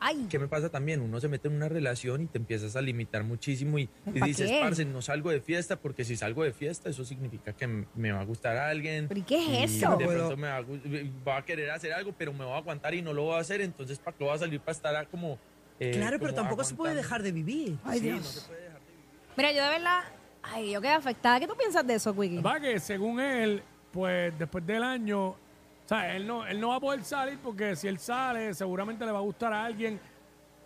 Ay, 0.06 0.28
¿Qué 0.30 0.38
me 0.38 0.50
pasa 0.50 0.68
también? 0.70 1.00
Uno 1.00 1.22
se 1.22 1.30
mete 1.30 1.48
en 1.48 1.54
una 1.56 1.70
relación 1.70 2.24
y 2.24 2.26
te 2.28 2.38
empiezas 2.38 2.76
a 2.76 2.82
limitar 2.82 3.24
muchísimo 3.24 3.80
y, 3.80 3.90
y 4.14 4.20
¿Pa' 4.20 4.26
dices, 4.26 4.52
qué? 4.52 4.60
parce, 4.62 4.84
no 4.84 5.02
salgo 5.02 5.32
de 5.32 5.40
fiesta 5.40 5.78
porque 5.78 6.04
si 6.04 6.18
salgo 6.18 6.44
de 6.44 6.52
fiesta 6.52 6.90
eso 6.90 7.06
significa 7.06 7.54
que 7.54 7.68
me 7.96 8.12
va 8.12 8.20
a 8.20 8.26
gustar 8.26 8.58
a 8.58 8.68
alguien. 8.68 9.08
¿pero 9.08 9.22
y 9.22 9.24
qué 9.24 9.64
es 9.64 9.72
y 9.72 9.78
eso? 9.78 9.96
De 9.96 10.06
pronto 10.06 10.36
me 10.36 10.50
va, 10.50 10.58
a, 10.58 10.62
gu- 10.62 11.12
va 11.26 11.38
a 11.38 11.46
querer 11.46 11.72
hacer 11.72 11.94
algo, 11.94 12.14
pero 12.18 12.34
me 12.34 12.44
va 12.44 12.56
a 12.56 12.58
aguantar 12.58 12.94
y 12.94 13.02
no 13.02 13.14
lo 13.14 13.28
va 13.28 13.38
a 13.38 13.42
hacer, 13.42 13.62
entonces 13.62 13.98
¿para 13.98 14.18
qué 14.18 14.26
va 14.26 14.34
a 14.34 14.38
salir 14.40 14.60
para 14.60 14.74
estar 14.76 14.94
a 14.94 15.06
como... 15.06 15.40
eh, 15.80 15.92
Claro, 15.92 16.18
pero 16.20 16.32
como 16.32 16.42
tampoco 16.44 16.64
se 16.66 16.76
puede 16.76 16.92
aguantando? 16.92 17.02
dejar 17.08 17.24
de 17.24 17.32
vivir. 17.32 17.78
Ay, 17.86 18.00
Sí, 18.02 18.10
no 18.10 18.16
Dios. 18.16 18.28
se 18.28 18.48
puede 18.48 18.62
dejar 18.64 18.82
de 18.82 18.92
vivir. 18.92 19.06
Mira, 19.38 19.52
yo 19.54 19.64
de 19.64 19.70
verdad, 19.70 20.02
ay, 20.44 20.72
yo 20.72 20.82
quedé 20.82 20.92
afectada. 20.92 21.40
¿Qué 21.40 21.48
tú 21.48 21.56
piensas 21.56 21.86
de 21.86 21.96
eso, 21.96 22.14
Quickie? 22.14 22.42
Va 22.42 22.60
que 22.60 22.80
según 22.80 23.20
él, 23.20 23.64
pues 23.92 24.38
después 24.38 24.66
del 24.66 24.84
año, 24.84 25.28
o 25.30 25.38
sea, 25.86 26.16
él 26.16 26.26
no, 26.28 26.46
él 26.46 26.60
no 26.60 26.70
va 26.70 26.76
a 26.76 26.80
poder 26.80 27.04
salir 27.04 27.38
porque 27.42 27.76
si 27.76 27.88
él 27.88 28.00
sale, 28.00 28.54
seguramente 28.54 29.06
le 29.06 29.12
va 29.12 29.20
a 29.20 29.24
gustar 29.24 29.54
a 29.54 29.66
alguien 29.66 30.00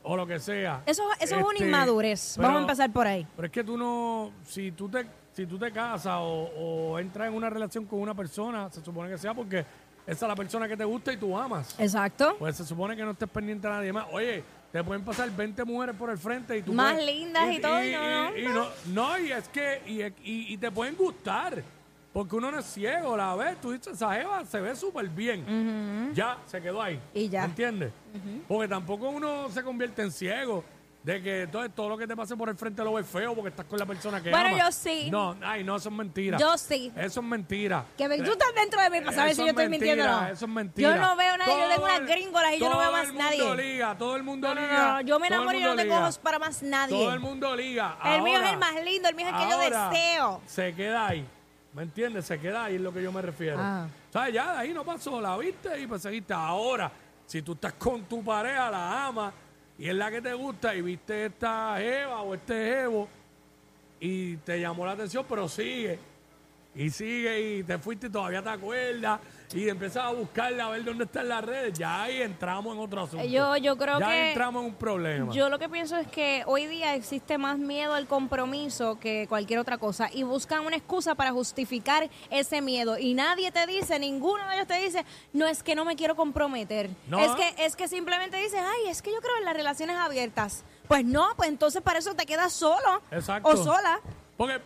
o 0.04 0.16
lo 0.16 0.26
que 0.26 0.40
sea. 0.40 0.84
Eso, 0.86 1.04
eso 1.20 1.36
es 1.36 1.42
una 1.44 1.54
Este, 1.54 1.66
inmadurez. 1.66 2.34
pero- 2.38 2.48
Vamos 2.48 2.60
a 2.60 2.62
empezar 2.64 2.92
por 2.92 3.08
ahí. 3.08 3.28
Pero 3.36 3.46
es 3.46 3.52
que 3.52 3.64
tú 3.64 3.78
no, 3.78 4.32
si 4.46 4.72
tú 4.72 4.88
te, 4.90 5.06
si 5.34 5.46
tú 5.46 5.58
te 5.58 5.72
casas 5.72 6.18
o, 6.20 6.50
o 6.94 7.00
entras 7.00 7.28
en 7.28 7.34
una 7.34 7.50
relación 7.50 7.86
con 7.86 8.00
una 8.00 8.14
persona, 8.16 8.70
se 8.72 8.84
supone 8.84 9.10
que 9.10 9.18
sea 9.18 9.34
porque 9.34 9.60
esa 10.06 10.26
es 10.26 10.30
la 10.30 10.36
persona 10.36 10.68
que 10.70 10.78
te 10.78 10.86
gusta 10.86 11.12
y 11.12 11.18
tú 11.18 11.38
amas. 11.38 11.76
Exacto. 11.80 12.38
Pues 12.40 12.56
se 12.56 12.64
supone 12.66 12.96
que 12.96 13.04
no 13.04 13.12
estés 13.12 13.28
pendiente 13.30 13.68
a 13.68 13.72
nadie 13.72 13.92
más. 13.92 14.06
Oye, 14.12 14.44
te 14.72 14.84
pueden 14.84 15.04
pasar 15.04 15.30
20 15.32 15.64
mujeres 15.64 15.96
por 15.96 16.10
el 16.10 16.18
frente 16.18 16.58
y 16.58 16.62
tú 16.62 16.74
Más 16.74 16.94
puedes- 16.94 17.06
lindas 17.16 17.52
y 17.54 17.60
todo, 17.62 17.84
y 17.84 17.92
no, 17.94 18.30
no, 18.32 18.38
y 18.38 18.44
no, 18.46 18.68
no, 18.94 19.20
y 19.20 19.32
es 19.32 19.48
que, 19.50 19.82
y, 19.88 20.02
y- 20.04 20.54
y 20.54 20.58
te 20.58 20.70
pueden 20.72 20.96
gustar. 20.96 21.64
Porque 22.14 22.36
uno 22.36 22.50
no 22.52 22.58
es 22.60 22.66
ciego, 22.66 23.16
la 23.16 23.36
ves, 23.36 23.62
tú 23.62 23.72
dices, 23.74 23.94
esa 23.94 24.12
jeva 24.16 24.44
se 24.44 24.60
ve 24.60 24.76
súper 24.76 25.08
bien. 25.08 26.12
Ya, 26.16 26.38
se 26.48 26.60
quedó 26.60 26.82
ahí. 26.82 27.00
Y 27.14 27.30
ya. 27.30 27.42
¿Me 27.42 27.48
entiendes? 27.48 27.92
Porque 28.48 28.68
tampoco 28.68 29.10
uno 29.10 29.50
se 29.50 29.62
convierte 29.62 30.02
en 30.02 30.12
ciego. 30.12 30.64
De 31.08 31.22
que 31.24 31.44
entonces 31.44 31.74
todo 31.74 31.88
lo 31.88 31.98
que 31.98 32.06
te 32.06 32.18
pase 32.18 32.36
por 32.36 32.50
el 32.50 32.58
frente 32.58 32.84
lo 32.84 32.92
ves 32.92 33.08
feo 33.08 33.34
porque 33.34 33.48
estás 33.48 33.66
con 33.66 33.80
la 33.80 33.86
persona 33.86 34.22
que 34.22 34.30
Bueno, 34.30 34.48
amas. 34.50 34.60
yo 34.60 34.72
sí. 34.74 35.10
No, 35.10 35.38
ay, 35.42 35.64
no, 35.64 35.78
eso 35.78 35.88
es 35.88 35.96
mentira. 35.96 36.38
Yo 36.38 36.58
sí. 36.58 36.92
Eso 36.98 37.22
es 37.22 37.26
mentira. 37.26 37.86
Que 37.98 38.10
ven, 38.10 38.26
tú 38.26 38.32
estás 38.32 38.50
dentro 38.54 38.82
de 38.82 38.90
mí 38.90 39.00
para 39.00 39.14
saber 39.16 39.32
Eso 39.32 39.42
si 39.44 39.48
yo 39.48 39.52
es 39.54 39.58
estoy 39.58 39.70
mintiendo 39.70 40.04
o 40.04 40.08
no. 40.22 40.28
Eso 40.28 40.46
es 40.46 40.52
mentira. 40.52 40.90
Yo 40.96 41.02
no 41.02 41.16
veo 41.16 41.34
a 41.34 41.38
nadie, 41.38 41.54
yo 41.54 41.60
tengo 41.70 41.76
Todo 41.76 41.86
unas 41.86 42.00
el- 42.02 42.08
gringolas 42.08 42.54
y 42.54 42.60
yo 42.60 42.70
no 42.70 42.78
veo 42.78 42.88
todo 42.90 42.92
más 42.98 43.08
el 43.08 43.14
mundo 43.14 43.24
nadie. 43.56 43.56
liga, 43.72 43.98
todo 43.98 44.16
el 44.18 44.24
mundo 44.24 44.48
No, 44.50 44.56
no, 44.56 44.62
liga. 44.62 44.78
no, 44.94 45.02
yo 45.02 45.20
me 45.20 45.28
todo 45.30 45.36
el 45.38 45.42
enamoro 45.44 45.58
y 45.58 45.62
no 45.62 45.68
mundo 45.70 45.82
tengo 45.82 45.94
liga. 45.96 46.04
ojos 46.04 46.18
para 46.18 46.40
más 46.40 46.62
nadie. 46.64 46.98
Todo 47.06 47.14
el 47.14 47.20
mundo 47.22 47.56
liga. 47.56 47.98
El 48.04 48.22
mío 48.24 48.34
es 48.34 48.40
Ahora- 48.40 48.52
el 48.52 48.58
más 48.58 48.84
lindo, 48.84 49.08
el 49.10 49.16
mío 49.16 49.28
es 49.28 49.34
el 49.34 49.40
que 49.40 49.50
yo 49.50 49.56
ahora 49.62 49.90
deseo. 49.90 50.42
Se 50.46 50.76
queda 50.76 51.08
ahí. 51.08 51.26
¿Me 51.74 51.84
entiendes? 51.84 52.26
Se 52.26 52.38
queda 52.38 52.66
ahí 52.66 52.76
es 52.76 52.82
lo 52.82 52.92
que 52.92 53.02
yo 53.02 53.14
me 53.14 53.22
refiero. 53.22 53.58
Ah. 53.62 53.88
¿Sabes? 54.12 54.34
Ya 54.34 54.52
de 54.52 54.58
ahí 54.60 54.74
no 54.74 54.84
pasó, 54.84 55.22
la 55.22 55.38
viste 55.38 55.80
y 55.80 55.88
pues 55.88 56.02
seguiste. 56.02 56.34
Ahora, 56.34 56.92
si 57.26 57.42
tú 57.42 57.54
estás 57.54 57.72
con 57.74 58.04
tu 58.04 58.22
pareja, 58.26 58.70
la 58.70 59.06
amas 59.06 59.34
y 59.80 59.90
es 59.90 59.96
la 59.96 60.10
que 60.10 60.22
te 60.22 60.34
gusta 60.34 60.76
y 60.76 60.82
viste 60.82 61.28
esta 61.28 61.82
Eva 61.82 62.22
o 62.22 62.34
este 62.34 62.82
Evo 62.82 63.08
y 64.00 64.38
te 64.38 64.60
llamó 64.60 64.86
la 64.86 64.94
atención, 64.94 65.26
pero 65.28 65.48
sigue. 65.48 66.00
Y 66.78 66.90
sigue 66.92 67.58
y 67.58 67.64
te 67.64 67.78
fuiste 67.80 68.08
y 68.08 68.10
todavía 68.12 68.42
te 68.44 68.50
acuerdas 68.50 69.20
y 69.54 69.68
empiezas 69.68 70.04
a 70.06 70.12
buscarla 70.12 70.66
a 70.66 70.70
ver 70.70 70.84
dónde 70.84 71.06
está 71.06 71.22
en 71.22 71.30
las 71.30 71.44
redes. 71.44 71.78
Ya 71.78 72.04
ahí 72.04 72.22
entramos 72.22 72.76
en 72.76 72.82
otro 72.82 73.02
asunto. 73.04 73.26
Yo- 73.26 73.58
yo 73.58 73.76
creo 73.78 74.00
ya 74.00 74.08
que- 74.10 74.28
entramos 74.30 74.62
en 74.64 74.70
un 74.70 74.76
problema. 74.76 75.34
Yo 75.34 75.50
lo 75.50 75.58
que 75.58 75.70
pienso 75.70 75.98
es 75.98 76.08
que 76.08 76.44
hoy 76.46 76.68
día 76.68 76.94
existe 76.96 77.38
más 77.40 77.58
miedo 77.58 77.94
al 77.94 78.06
compromiso 78.08 79.00
que 79.00 79.26
cualquier 79.28 79.58
otra 79.60 79.78
cosa 79.80 80.10
y 80.14 80.22
buscan 80.24 80.66
una 80.66 80.76
excusa 80.76 81.16
para 81.16 81.32
justificar 81.32 82.10
ese 82.30 82.62
miedo 82.62 82.98
y 83.00 83.14
nadie 83.16 83.52
te 83.52 83.66
dice, 83.66 83.98
ninguno 83.98 84.48
de 84.48 84.56
ellos 84.56 84.68
te 84.68 84.80
dice, 84.80 85.04
no 85.34 85.48
es 85.48 85.64
que 85.64 85.74
no 85.76 85.84
me 85.84 85.96
quiero 85.96 86.16
comprometer, 86.16 86.90
No. 87.08 87.20
es 87.20 87.32
que 87.32 87.66
es 87.66 87.76
que 87.76 87.88
simplemente 87.88 88.38
dices, 88.38 88.62
ay, 88.62 88.90
es 88.90 89.02
que 89.02 89.12
yo 89.12 89.20
creo 89.22 89.36
en 89.40 89.46
las 89.46 89.56
relaciones 89.56 89.96
abiertas. 89.98 90.64
Pues 90.88 91.04
no, 91.04 91.26
pues 91.36 91.50
entonces 91.50 91.82
para 91.82 92.00
eso 92.00 92.14
te 92.14 92.26
quedas 92.26 92.54
solo 92.54 93.02
Exacto. 93.12 93.50
o 93.50 93.58
sola. 93.58 94.00
Porque 94.38 94.62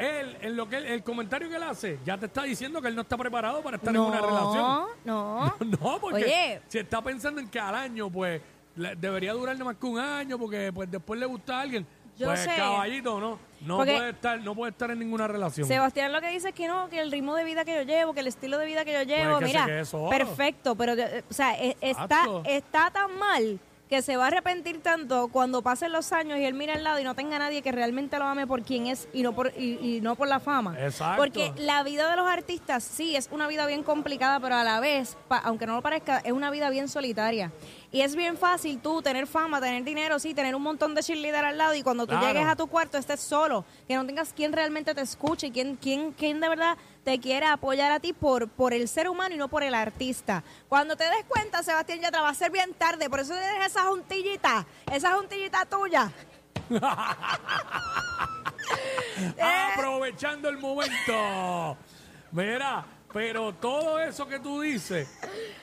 él, 0.00 0.36
en 0.40 0.56
lo 0.56 0.68
que 0.68 0.76
él- 0.78 0.86
el 0.86 1.02
comentario 1.02 1.48
que 1.48 1.56
él 1.56 1.62
hace, 1.62 1.98
ya 2.04 2.16
te 2.18 2.26
está 2.26 2.42
diciendo 2.42 2.80
que 2.82 2.88
él 2.88 2.96
no 2.96 3.02
está 3.02 3.16
preparado 3.16 3.62
para 3.62 3.76
estar 3.76 3.94
en 3.94 4.00
No, 4.00 4.08
una 4.08 4.20
relación. 4.20 4.86
no. 5.04 5.54
No, 5.80 5.98
porque 6.00 6.24
Oye. 6.24 6.60
si 6.68 6.78
está 6.78 7.00
pensando 7.02 7.40
en 7.40 7.48
que 7.48 7.60
al 7.60 7.74
año, 7.74 8.10
pues, 8.10 8.40
le- 8.76 8.96
debería 8.96 9.32
durar 9.32 9.54
nada 9.56 9.66
más 9.66 9.76
que 9.76 9.86
un 9.86 9.98
año, 9.98 10.38
porque 10.38 10.72
pues 10.72 10.90
después 10.90 11.18
le 11.20 11.26
gusta 11.26 11.58
a 11.58 11.60
alguien. 11.62 11.86
Yo 12.18 12.26
pues 12.26 12.40
sé. 12.40 12.54
caballito, 12.54 13.18
no. 13.18 13.38
No 13.62 13.78
Porque- 13.78 13.94
puede 13.96 14.10
estar, 14.10 14.40
no 14.40 14.54
puede 14.54 14.72
estar 14.72 14.90
en 14.90 14.98
ninguna 14.98 15.26
relación. 15.26 15.66
Sebastián 15.66 16.12
lo 16.12 16.20
que 16.20 16.28
dice 16.28 16.48
es 16.50 16.54
que 16.54 16.66
no, 16.68 16.88
que 16.90 17.00
el 17.00 17.10
ritmo 17.10 17.34
de 17.34 17.44
vida 17.44 17.64
que 17.64 17.74
yo 17.74 17.82
llevo, 17.82 18.12
que 18.12 18.20
el 18.20 18.26
estilo 18.26 18.58
de 18.58 18.66
vida 18.66 18.84
que 18.84 18.92
yo 18.92 19.02
llevo, 19.04 19.38
Pues 19.38 19.46
que 19.46 19.52
se 19.52 19.52
mira, 19.52 19.66
quede 19.66 19.84
solo. 19.86 20.10
perfecto, 20.10 20.74
pero 20.74 20.92
eh, 20.94 21.24
o 21.28 21.32
sea, 21.32 21.54
eh, 21.62 21.76
está 21.80 22.02
Exacto. 22.04 22.42
está 22.44 22.90
tan 22.90 23.18
mal 23.18 23.58
que 23.90 24.02
se 24.02 24.16
va 24.16 24.24
a 24.24 24.26
arrepentir 24.28 24.80
tanto 24.80 25.28
cuando 25.28 25.62
pasen 25.62 25.90
los 25.90 26.12
años 26.12 26.38
y 26.38 26.44
él 26.44 26.54
mira 26.54 26.74
al 26.74 26.84
lado 26.84 27.00
y 27.00 27.04
no 27.04 27.16
tenga 27.16 27.40
nadie 27.40 27.60
que 27.60 27.72
realmente 27.72 28.18
lo 28.18 28.24
ame 28.24 28.46
por 28.46 28.62
quien 28.62 28.86
es 28.86 29.08
y 29.12 29.22
no 29.22 29.32
por 29.34 29.52
y, 29.58 29.96
y 29.96 30.00
no 30.00 30.14
por 30.14 30.28
la 30.28 30.38
fama. 30.38 30.76
Exacto. 30.80 31.16
Porque 31.20 31.52
la 31.56 31.82
vida 31.82 32.08
de 32.08 32.16
los 32.16 32.28
artistas 32.28 32.84
sí 32.84 33.16
es 33.16 33.28
una 33.32 33.48
vida 33.48 33.66
bien 33.66 33.82
complicada, 33.82 34.38
pero 34.38 34.54
a 34.54 34.62
la 34.62 34.78
vez, 34.78 35.16
pa- 35.26 35.38
aunque 35.38 35.66
no 35.66 35.74
lo 35.74 35.82
parezca, 35.82 36.18
es 36.18 36.30
una 36.32 36.50
vida 36.52 36.70
bien 36.70 36.88
solitaria. 36.88 37.50
Y 37.92 38.02
es 38.02 38.14
bien 38.14 38.36
fácil 38.36 38.78
tú 38.80 39.02
tener 39.02 39.26
fama, 39.26 39.60
tener 39.60 39.82
dinero, 39.82 40.20
sí, 40.20 40.32
tener 40.32 40.54
un 40.54 40.62
montón 40.62 40.94
de 40.94 41.02
cheerleader 41.02 41.44
al 41.44 41.58
lado 41.58 41.74
y 41.74 41.82
cuando 41.82 42.06
tú 42.06 42.12
Claro. 42.12 42.28
llegues 42.28 42.46
a 42.46 42.54
tu 42.54 42.68
cuarto 42.68 42.96
estés 42.98 43.18
solo, 43.20 43.64
que 43.88 43.96
no 43.96 44.06
tengas 44.06 44.32
quien 44.32 44.52
realmente 44.52 44.94
te 44.94 45.00
escuche, 45.00 45.50
quien, 45.50 45.74
quien, 45.74 46.12
quien 46.12 46.38
de 46.40 46.48
verdad 46.48 46.76
te 47.02 47.18
quiera 47.18 47.52
apoyar 47.52 47.90
a 47.90 47.98
ti 47.98 48.12
por, 48.12 48.48
por 48.48 48.72
el 48.72 48.86
ser 48.88 49.08
humano 49.08 49.34
y 49.34 49.38
no 49.38 49.48
por 49.48 49.64
el 49.64 49.74
artista. 49.74 50.44
Cuando 50.68 50.94
te 50.96 51.02
des 51.02 51.24
cuenta, 51.26 51.64
Sebastián 51.64 51.98
Yatra, 52.00 52.22
va 52.22 52.28
a 52.28 52.34
ser 52.34 52.52
bien 52.52 52.74
tarde, 52.74 53.10
por 53.10 53.18
eso 53.20 53.32
tienes 53.34 53.66
esa 53.66 53.82
juntillita, 53.86 54.64
esa 54.92 55.16
juntillita 55.16 55.66
tuya. 55.66 56.12
Aprovechando 59.74 60.48
el 60.48 60.58
momento. 60.58 61.76
Mira, 62.32 62.84
pero 63.12 63.52
todo 63.54 63.98
eso 64.00 64.26
que 64.28 64.38
tú 64.38 64.60
dices, 64.60 65.08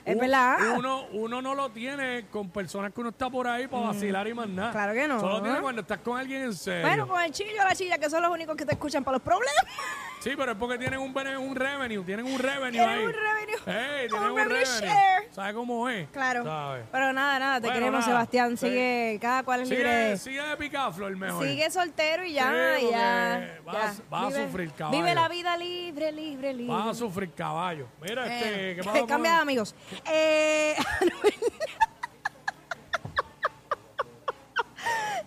Es 0.06 0.16
un- 0.16 0.20
verdad. 0.22 0.58
Uno, 0.78 1.06
uno 1.14 1.42
no 1.42 1.56
lo 1.56 1.70
tiene 1.70 2.26
con 2.32 2.50
personas 2.50 2.92
que 2.94 3.00
uno 3.02 3.10
está 3.10 3.30
por 3.30 3.48
ahí 3.48 3.68
para 3.68 3.88
vacilar 3.88 4.28
y 4.28 4.34
más 4.34 4.48
nada. 4.50 4.70
Mm. 4.70 4.74
Claro 4.74 4.94
que 4.94 5.08
no. 5.08 5.20
Solo 5.20 5.42
tiene 5.42 5.60
cuando 5.62 5.82
estás 5.82 6.00
con 6.00 6.18
alguien 6.18 6.44
en 6.44 6.54
serio. 6.54 6.88
Bueno, 6.88 7.08
con 7.08 7.22
el 7.22 7.32
chillo 7.32 7.52
y 7.52 7.56
la 7.58 7.76
chilla, 7.76 7.98
que 7.98 8.10
son 8.10 8.22
los 8.22 8.32
únicos 8.32 8.56
que 8.56 8.66
te 8.66 8.74
escuchan 8.74 9.04
para 9.04 9.16
los 9.18 9.22
problemas. 9.22 9.66
Sí, 10.20 10.32
pero 10.36 10.52
es 10.52 10.58
porque 10.58 10.78
tienen 10.78 11.00
un, 11.00 11.14
bene- 11.14 11.38
un 11.38 11.56
revenue, 11.56 12.04
tienen 12.04 12.26
un 12.26 12.40
revenue 12.40 12.72
Tienen 12.72 12.90
ahí. 12.90 13.06
un 13.06 13.14
revenue. 13.14 13.56
Ey, 13.66 14.08
tienen 14.10 14.30
un 14.32 14.38
revenue 14.38 14.64
revenue. 14.66 14.88
share. 14.90 15.17
¿Sabes 15.38 15.54
cómo 15.54 15.88
es? 15.88 16.10
Claro. 16.10 16.44
¿Sabes? 16.44 16.84
Pero 16.92 17.14
nada, 17.14 17.38
nada, 17.38 17.56
te 17.62 17.68
Bueno, 17.68 17.74
queremos, 17.76 18.00
nada. 18.00 18.12
Sebastián. 18.12 18.58
Sí. 18.58 18.70
Sigue, 18.70 19.20
cada 19.22 19.44
cual 19.44 19.62
es 19.62 19.70
libre. 19.70 19.84
Sigue, 19.86 19.98
de- 20.10 20.18
sigue 20.18 20.42
de 20.42 20.58
picaflor 20.58 21.16
mejor. 21.16 21.46
Sigue 21.46 21.70
soltero 21.70 22.26
y 22.26 22.34
ya, 22.34 22.76
Sí, 22.80 22.88
ya. 22.90 23.60
vas- 23.64 24.02
vas 24.10 24.34
a 24.34 24.46
sufrir, 24.48 24.72
caballo. 24.72 24.98
Vive 24.98 25.14
la 25.14 25.28
vida 25.30 25.56
libre, 25.56 26.12
libre, 26.12 26.54
libre. 26.56 26.76
Vas 26.76 26.88
a 26.88 26.94
sufrir 26.96 27.32
caballo. 27.34 27.86
Mira, 28.02 28.26
Eh, 28.28 28.40
este, 28.72 28.76
¿qué 28.78 28.84
pasa? 28.90 29.06
Cambia 29.06 29.34
de 29.34 29.38
amigos. 29.38 29.76
Eh, 30.06 30.76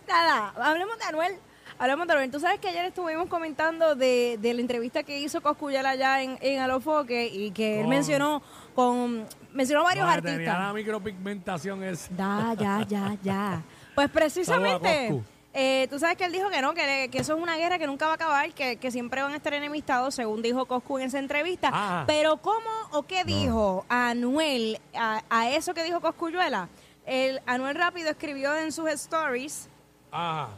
Nada, 0.08 0.52
hablemos 0.56 0.98
de 0.98 1.04
Anuel. 1.04 1.32
Hablemos 1.78 2.06
de 2.06 2.12
Anuel. 2.12 2.30
Tú 2.30 2.40
sabes 2.40 2.60
que 2.60 2.68
ayer 2.68 2.84
estuvimos 2.84 3.28
comentando 3.28 3.94
de, 3.94 4.36
de 4.40 4.54
la 4.54 4.60
entrevista 4.60 5.02
que 5.02 5.18
hizo 5.20 5.40
Coscuyal 5.40 5.86
allá 5.86 6.22
en, 6.22 6.38
en 6.42 6.60
Alofoque 6.60 7.26
y 7.28 7.52
que 7.52 7.80
él 7.80 7.88
mencionó 7.88 8.42
con 8.80 9.26
mencionó 9.52 9.84
varios 9.84 10.06
Tenía 10.06 10.30
artistas. 10.32 10.58
la 10.58 10.72
micropigmentación 10.72 11.82
esa. 11.84 12.08
Da, 12.14 12.54
ya, 12.54 12.86
ya, 12.88 13.16
ya. 13.22 13.62
Pues 13.94 14.08
precisamente, 14.08 15.22
eh, 15.52 15.86
tú 15.90 15.98
sabes 15.98 16.16
que 16.16 16.24
él 16.24 16.32
dijo 16.32 16.48
que 16.48 16.62
no, 16.62 16.72
que, 16.72 17.08
que 17.12 17.18
eso 17.18 17.34
es 17.36 17.42
una 17.42 17.56
guerra 17.56 17.78
que 17.78 17.86
nunca 17.86 18.06
va 18.06 18.12
a 18.12 18.14
acabar, 18.14 18.50
que, 18.54 18.76
que 18.76 18.90
siempre 18.90 19.20
van 19.20 19.32
a 19.32 19.36
estar 19.36 19.52
enemistados, 19.52 20.14
según 20.14 20.40
dijo 20.40 20.64
Coscu 20.64 20.98
en 20.98 21.06
esa 21.06 21.18
entrevista. 21.18 21.68
Ajá. 21.68 22.04
Pero 22.06 22.38
¿cómo 22.38 22.70
o 22.92 23.02
qué 23.02 23.24
dijo 23.24 23.84
Anuel 23.90 24.80
a, 24.94 25.22
a 25.28 25.50
eso 25.50 25.74
que 25.74 25.82
dijo 25.84 26.00
Coscuyuela? 26.00 26.68
El 27.04 27.42
Anuel 27.44 27.74
Rápido 27.74 28.08
escribió 28.10 28.56
en 28.56 28.72
sus 28.72 28.88
stories, 28.88 29.68
Ajá. 30.12 30.48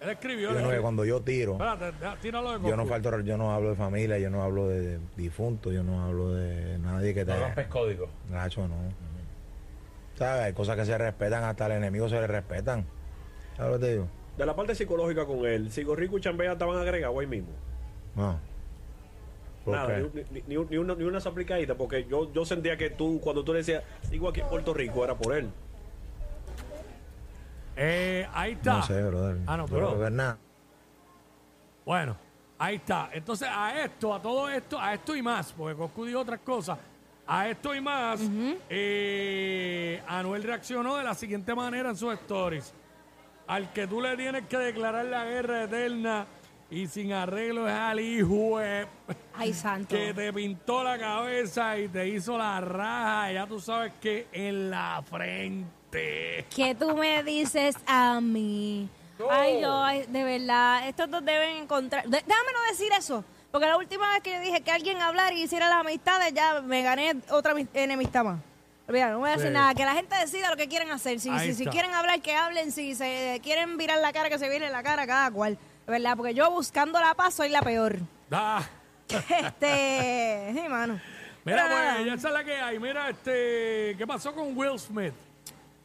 Él 0.00 0.10
escribió. 0.10 0.52
Yo 0.52 0.60
no, 0.60 0.70
que 0.70 0.78
cuando 0.78 1.04
yo 1.04 1.22
tiro, 1.22 1.52
Espérate, 1.52 1.92
deja- 1.92 2.16
tíralo 2.20 2.58
de 2.58 2.68
yo 2.68 2.76
no 2.76 2.86
falto, 2.86 3.20
yo 3.20 3.36
no 3.38 3.52
hablo 3.52 3.70
de 3.70 3.76
familia, 3.76 4.18
yo 4.18 4.28
no 4.30 4.42
hablo 4.42 4.68
de 4.68 4.98
difuntos, 5.16 5.72
yo 5.72 5.82
no 5.82 6.04
hablo 6.04 6.34
de 6.34 6.78
nadie 6.78 7.14
que 7.14 7.24
te. 7.24 7.32
No 7.32 7.40
rompes 7.40 7.66
código. 7.68 8.08
Nacho, 8.30 8.68
no. 8.68 8.74
¿Sabes? 10.16 10.44
Hay 10.44 10.52
cosas 10.52 10.76
que 10.76 10.84
se 10.84 10.96
respetan, 10.96 11.44
hasta 11.44 11.66
al 11.66 11.72
enemigo 11.72 12.08
se 12.08 12.20
le 12.20 12.26
respetan. 12.26 12.86
¿Sabes 13.56 13.72
lo 13.72 13.78
que 13.78 13.86
te 13.86 13.92
digo? 13.92 14.08
De 14.36 14.44
la 14.46 14.54
parte 14.54 14.74
psicológica 14.74 15.24
con 15.24 15.44
él, 15.46 15.70
Rico 15.94 16.18
y 16.18 16.20
Chambea 16.20 16.52
estaban 16.52 16.76
agregados 16.78 17.18
ahí 17.18 17.26
mismo. 17.26 17.50
No. 18.14 18.38
¿Por 19.64 19.74
Nada, 19.74 19.98
ni, 19.98 20.22
ni, 20.30 20.42
ni, 20.56 20.64
ni 20.64 20.76
una, 20.76 20.94
ni 20.94 21.04
una 21.04 21.18
aplicadita, 21.18 21.74
porque 21.74 22.04
yo, 22.04 22.32
yo 22.32 22.44
sentía 22.44 22.76
que 22.76 22.90
tú, 22.90 23.20
cuando 23.20 23.42
tú 23.44 23.52
le 23.52 23.58
decías, 23.58 23.82
sigo 24.02 24.28
aquí 24.28 24.40
en 24.40 24.48
Puerto 24.48 24.72
Rico, 24.72 25.04
era 25.04 25.16
por 25.16 25.34
él. 25.34 25.50
Eh, 27.76 28.26
ahí 28.32 28.52
está. 28.52 28.78
No 28.78 28.82
sé, 28.82 29.02
brother. 29.04 29.38
Ah, 29.46 29.56
no, 29.56 29.66
pero- 29.66 30.10
nada. 30.10 30.38
Bueno, 31.84 32.16
Ahí 32.58 32.76
está. 32.76 33.10
Entonces, 33.12 33.46
a 33.52 33.82
esto, 33.84 34.14
a 34.14 34.22
todo 34.22 34.48
esto, 34.48 34.80
a 34.80 34.94
esto 34.94 35.14
y 35.14 35.20
más, 35.20 35.52
porque 35.52 35.76
Coscu 35.76 36.06
dijo 36.06 36.20
otras 36.20 36.40
cosas. 36.40 36.78
A 37.26 37.48
esto 37.50 37.74
y 37.74 37.82
más, 37.82 38.18
eh, 38.70 40.02
Anuel 40.08 40.42
reaccionó 40.42 40.96
de 40.96 41.04
la 41.04 41.14
siguiente 41.14 41.54
manera 41.54 41.90
en 41.90 41.96
sus 41.96 42.14
stories. 42.14 42.72
Al 43.46 43.72
que 43.74 43.86
tú 43.86 44.00
le 44.00 44.16
tienes 44.16 44.46
que 44.46 44.56
declarar 44.56 45.04
la 45.04 45.26
guerra 45.26 45.64
eterna 45.64 46.26
y 46.70 46.86
sin 46.86 47.12
arreglo 47.12 47.68
es 47.68 47.74
al 47.74 48.00
hijo 48.00 48.58
de- 48.58 48.86
Ay, 49.34 49.52
santo. 49.52 49.94
que 49.94 50.14
te 50.14 50.32
pintó 50.32 50.82
la 50.82 50.98
cabeza 50.98 51.78
y 51.78 51.88
te 51.88 52.08
hizo 52.08 52.38
la 52.38 52.58
raja, 52.62 53.32
ya 53.32 53.46
tú 53.46 53.60
sabes 53.60 53.92
que 54.00 54.28
en 54.32 54.70
la 54.70 55.02
frente. 55.08 55.68
¿Qué 56.54 56.74
tú 56.78 56.96
me 56.96 57.22
dices 57.22 57.76
a 57.86 58.20
mí? 58.20 58.88
Ay, 59.30 59.62
ay, 59.66 60.04
de 60.08 60.24
verdad, 60.24 60.86
estos 60.88 61.10
dos 61.10 61.24
deben 61.24 61.56
encontrar... 61.56 62.04
de- 62.04 62.22
déjame 62.26 62.52
no 62.52 62.70
decir 62.70 62.92
eso, 62.98 63.24
porque 63.50 63.66
la 63.66 63.76
última 63.78 64.10
vez 64.12 64.20
que 64.22 64.32
yo 64.34 64.40
dije 64.40 64.60
que 64.60 64.70
alguien 64.70 65.00
hablara 65.00 65.32
y 65.34 65.42
hiciera 65.42 65.68
las 65.70 65.78
amistades, 65.80 66.34
ya 66.34 66.60
me 66.60 66.82
gané 66.82 67.16
otra 67.30 67.54
enemistad 67.74 68.24
más. 68.24 68.40
Olvídate, 68.88 69.12
no 69.12 69.18
voy 69.20 69.30
a 69.30 69.32
decir 69.32 69.48
Sí. 69.48 69.52
nada, 69.54 69.74
que 69.74 69.84
la 69.84 69.94
gente 69.94 70.14
decida 70.16 70.50
lo 70.50 70.56
que 70.56 70.68
quieren 70.68 70.90
hacer. 70.90 71.18
Si, 71.18 71.30
si, 71.40 71.54
si 71.54 71.62
está. 71.62 71.72
quieren 71.72 71.92
hablar, 71.92 72.20
que 72.20 72.36
hablen. 72.36 72.70
Si 72.70 72.94
se 72.94 73.40
quieren 73.42 73.76
virar 73.78 73.98
la 73.98 74.12
cara, 74.12 74.28
que 74.28 74.38
se 74.38 74.48
viren 74.48 74.70
la 74.70 74.82
cara 74.84 75.06
cada 75.08 75.30
cual. 75.32 75.58
¿Verdad? 75.88 76.16
Porque 76.16 76.34
yo 76.34 76.48
buscando 76.52 77.00
la 77.00 77.14
paz 77.14 77.34
soy 77.34 77.48
la 77.48 77.62
peor. 77.62 77.96
Ah, 78.30 78.62
Este... 79.08 80.50
Sí, 80.52 80.68
mano. 80.68 81.00
mira, 81.44 81.66
pues, 81.68 82.06
ya 82.06 82.14
esa 82.14 82.28
es 82.28 82.34
la 82.34 82.44
que 82.44 82.54
hay. 82.60 82.78
Mira, 82.78 83.08
este, 83.10 83.94
¿qué 83.98 84.04
pasó 84.06 84.32
con 84.34 84.56
Will 84.56 84.78
Smith? 84.78 85.14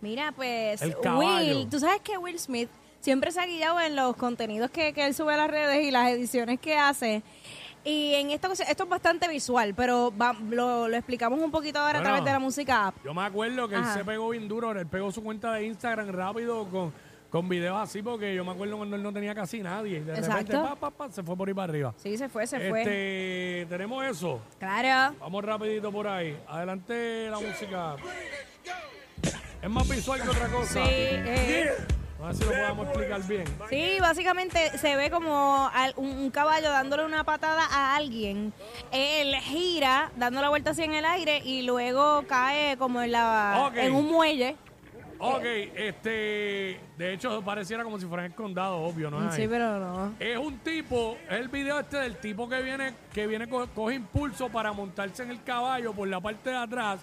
Mira, 0.01 0.31
pues 0.31 0.81
El 0.81 0.96
caballo. 1.00 1.58
Will, 1.60 1.70
tú 1.70 1.79
sabes 1.79 2.01
que 2.01 2.17
Will 2.17 2.39
Smith 2.39 2.70
siempre 3.00 3.31
se 3.31 3.39
ha 3.39 3.46
guiado 3.46 3.79
en 3.79 3.96
los 3.96 4.15
contenidos 4.15 4.70
que, 4.72 4.93
que 4.93 5.05
él 5.05 5.13
sube 5.13 5.34
a 5.34 5.38
las 5.38 5.50
redes 5.50 5.84
y 5.86 5.91
las 5.91 6.10
ediciones 6.10 6.60
que 6.60 6.77
hace. 6.77 7.24
Y 7.84 8.13
en 8.13 8.29
esta 8.29 8.48
ocasión, 8.48 8.67
esto 8.70 8.84
es 8.84 8.89
bastante 8.89 9.27
visual, 9.27 9.74
pero 9.75 10.13
va- 10.15 10.36
lo, 10.50 10.88
lo 10.88 10.96
explicamos 10.96 11.39
un 11.39 11.50
poquito 11.50 11.79
ahora 11.79 11.98
a 11.98 12.01
Bueno. 12.01 12.03
través 12.15 12.25
de 12.25 12.31
la 12.31 12.39
música 12.39 12.88
app. 12.88 12.96
Yo 13.03 13.12
me 13.13 13.24
acuerdo 13.24 13.67
que 13.67 13.75
Ajá. 13.75 13.93
él 13.93 14.00
se 14.00 14.05
pegó 14.05 14.29
bien 14.29 14.48
duro, 14.48 14.72
él 14.72 14.86
pegó 14.86 15.12
su 15.12 15.24
cuenta 15.24 15.53
de 15.53 15.65
Instagram 15.65 16.10
rápido 16.10 16.67
con, 16.70 16.93
con 17.31 17.50
videos 17.50 17.77
así, 17.79 18.03
porque 18.03 18.36
yo 18.36 18.46
me 18.46 18.51
acuerdo 18.51 18.77
cuando 18.77 18.96
él 18.98 19.01
no 19.01 19.12
tenía 19.12 19.34
casi 19.34 19.62
nadie. 19.63 19.98
Y 19.98 20.01
de 20.01 20.15
repente, 20.15 20.29
Exacto. 20.53 20.63
pa, 20.63 20.75
pa, 20.75 20.91
pa, 20.91 21.10
se 21.12 21.24
fue 21.24 21.36
por 21.36 21.48
ahí 21.48 21.55
para 21.55 21.72
arriba. 21.72 21.93
Sí, 21.98 22.15
se 22.20 22.29
fue, 22.29 22.46
se 22.46 22.70
fue. 22.70 22.81
Este, 22.84 23.65
tenemos 23.67 24.05
eso. 24.05 24.39
Claro. 24.60 25.15
Vamos 25.20 25.43
rapidito 25.43 25.91
por 25.91 26.08
ahí. 26.08 26.38
Adelante 26.48 27.29
la 27.31 27.39
música. 27.39 27.96
Es 29.62 29.70
más 29.70 29.88
visual 29.88 30.22
que 30.22 30.30
otra 30.30 30.48
cosa. 30.48 30.74
Sí, 30.74 30.80
eh. 30.89 31.72
A 32.22 32.25
ver 32.27 32.36
si 32.36 32.44
lo 32.44 32.51
podemos 32.51 32.88
explicar 32.88 33.24
bien. 33.27 33.44
Sí, 33.70 33.98
básicamente 34.00 34.77
se 34.77 34.96
ve 34.96 35.10
como 35.10 35.70
al- 35.74 35.94
un, 35.98 36.10
un 36.10 36.30
caballo 36.32 36.70
dándole 36.70 37.03
una 37.06 37.24
patada 37.24 37.65
a 37.72 37.96
alguien. 37.96 38.53
Él 38.91 39.34
gira, 39.38 40.12
dando 40.18 40.39
la 40.41 40.50
vuelta 40.50 40.72
así 40.72 40.84
en 40.84 40.94
el 40.94 41.06
aire 41.06 41.41
y 41.44 41.63
luego 41.63 42.24
cae 42.27 42.77
como 42.77 43.01
en, 43.01 43.12
la, 43.13 43.72
en 43.75 43.94
un 43.96 44.06
muelle. 44.12 44.56
Ok, 45.24 45.44
este, 45.44 46.80
de 46.98 47.13
hecho 47.13 47.44
pareciera 47.44 47.84
como 47.84 48.00
si 48.00 48.08
fuera 48.08 48.25
en 48.25 48.32
el 48.32 48.36
condado, 48.36 48.77
obvio, 48.77 49.12
¿no? 49.12 49.27
es 49.30 49.36
Sí, 49.36 49.44
ahí? 49.44 49.48
pero 49.48 49.80
no. 49.80 50.13
Es 50.20 50.36
un 50.38 50.58
tipo, 50.60 51.15
es 51.30 51.39
el 51.39 51.48
video 51.48 51.80
este 51.80 51.98
del 51.98 52.18
tipo 52.18 52.50
que 52.50 52.62
viene, 52.63 52.94
que 53.13 53.27
viene, 53.27 53.48
co- 53.48 53.68
coge 53.75 53.96
impulso 53.96 54.50
para 54.50 54.72
montarse 54.74 55.22
en 55.22 55.30
el 55.30 55.44
caballo 55.44 55.94
por 55.94 56.08
la 56.08 56.20
parte 56.20 56.50
de 56.50 56.58
atrás 56.58 57.01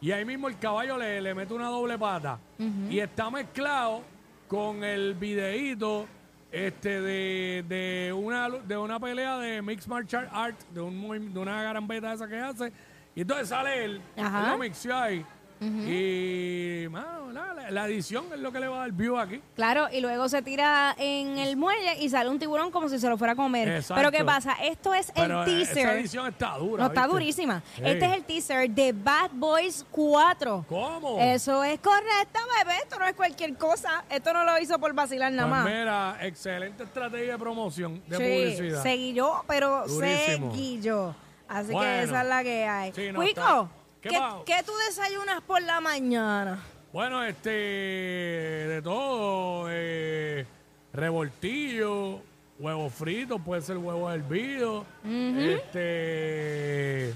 y 0.00 0.10
ahí 0.12 0.24
mismo 0.24 0.48
el 0.48 0.58
caballo 0.58 0.98
le, 0.98 1.20
le 1.20 1.34
mete 1.34 1.54
una 1.54 1.68
doble 1.68 1.98
pata. 1.98 2.38
Y 2.90 2.98
está 2.98 3.30
mezclado 3.30 4.02
con 4.48 4.84
el 4.84 5.14
videíto 5.14 6.06
este 6.52 7.00
de, 7.00 7.64
de 7.68 8.12
una 8.12 8.48
de 8.48 8.76
una 8.76 9.00
pelea 9.00 9.38
de 9.38 9.60
Mixed 9.62 9.88
Martial 9.88 10.28
Arts, 10.32 10.66
de, 10.72 10.80
un, 10.80 11.32
de 11.34 11.40
una 11.40 11.62
garambeta 11.62 12.12
esa 12.12 12.28
que 12.28 12.38
hace. 12.38 12.72
Y 13.16 13.22
entonces 13.22 13.48
sale 13.48 13.84
él 13.84 14.00
lo 14.52 14.58
mixió 14.58 14.96
ahí. 14.96 15.24
Y 15.60 16.88
mano, 16.90 17.23
la, 17.70 17.86
edición 17.86 18.26
es 18.32 18.40
lo 18.40 18.52
que 18.52 18.60
le 18.60 18.68
va 18.68 18.76
a 18.76 18.80
dar 18.80 18.92
view 18.92 19.18
aquí. 19.18 19.40
Claro, 19.54 19.88
y 19.92 20.00
luego 20.00 20.28
se 20.28 20.42
tira 20.42 20.94
en 20.98 21.38
el 21.38 21.56
muelle 21.56 21.98
y 22.00 22.08
sale 22.08 22.30
un 22.30 22.38
tiburón 22.38 22.70
como 22.70 22.88
si 22.88 22.98
se 22.98 23.08
lo 23.08 23.16
fuera 23.18 23.32
a 23.32 23.36
comer. 23.36 23.68
Exacto. 23.68 23.94
Pero 23.96 24.10
¿qué 24.10 24.24
pasa? 24.24 24.54
Esto 24.62 24.94
es 24.94 25.12
Pero 25.14 25.42
el 25.42 25.48
eh, 25.50 25.62
esa 25.62 25.74
teaser. 25.74 25.98
edición 25.98 26.26
está 26.26 26.56
dura. 26.56 26.82
No, 26.84 26.88
está 26.88 27.06
durísima. 27.06 27.62
Sí. 27.76 27.82
Este 27.84 28.04
es 28.06 28.12
el 28.12 28.24
teaser 28.24 28.70
de 28.70 28.92
Bad 28.92 29.30
Boys 29.32 29.84
4. 29.90 30.64
¿Cómo? 30.68 31.20
Eso 31.20 31.62
es 31.64 31.78
correcto, 31.80 32.40
bebé. 32.58 32.78
Esto 32.82 32.98
no 32.98 33.06
es 33.06 33.14
cualquier 33.14 33.56
cosa. 33.56 34.04
Esto 34.10 34.32
no 34.32 34.44
lo 34.44 34.58
hizo 34.58 34.78
por 34.78 34.92
vacilar 34.92 35.32
nada 35.32 35.48
Pues 35.48 35.60
más. 35.62 35.72
mira, 35.72 36.16
excelente 36.20 36.84
estrategia 36.84 37.32
de 37.32 37.38
promoción, 37.38 38.02
de 38.06 38.16
sí, 38.16 38.22
publicidad. 38.22 38.82
seguí 38.82 39.12
yo, 39.14 39.44
pero 39.46 39.86
Durísimo. 39.86 40.50
seguí 40.52 40.80
yo. 40.80 41.14
Así 41.48 41.72
Bueno. 41.72 41.80
que 41.90 42.02
esa 42.04 42.22
es 42.22 42.28
la 42.28 42.42
que 42.42 42.64
hay. 42.64 42.92
Sí, 42.92 43.12
no, 43.12 43.20
¿Qué 44.00 44.10
qué 44.44 44.62
tú 44.66 44.72
desayunas 44.86 45.40
por 45.40 45.62
la 45.62 45.80
mañana? 45.80 46.58
Bueno, 46.94 47.24
este, 47.24 47.50
de 47.50 48.80
todo, 48.80 49.66
eh, 49.68 50.46
revoltillo, 50.92 52.20
huevos 52.60 52.94
fritos, 52.94 53.40
puede 53.44 53.62
ser 53.62 53.78
huevo 53.78 54.08
hervido, 54.12 54.84
este, 55.04 57.12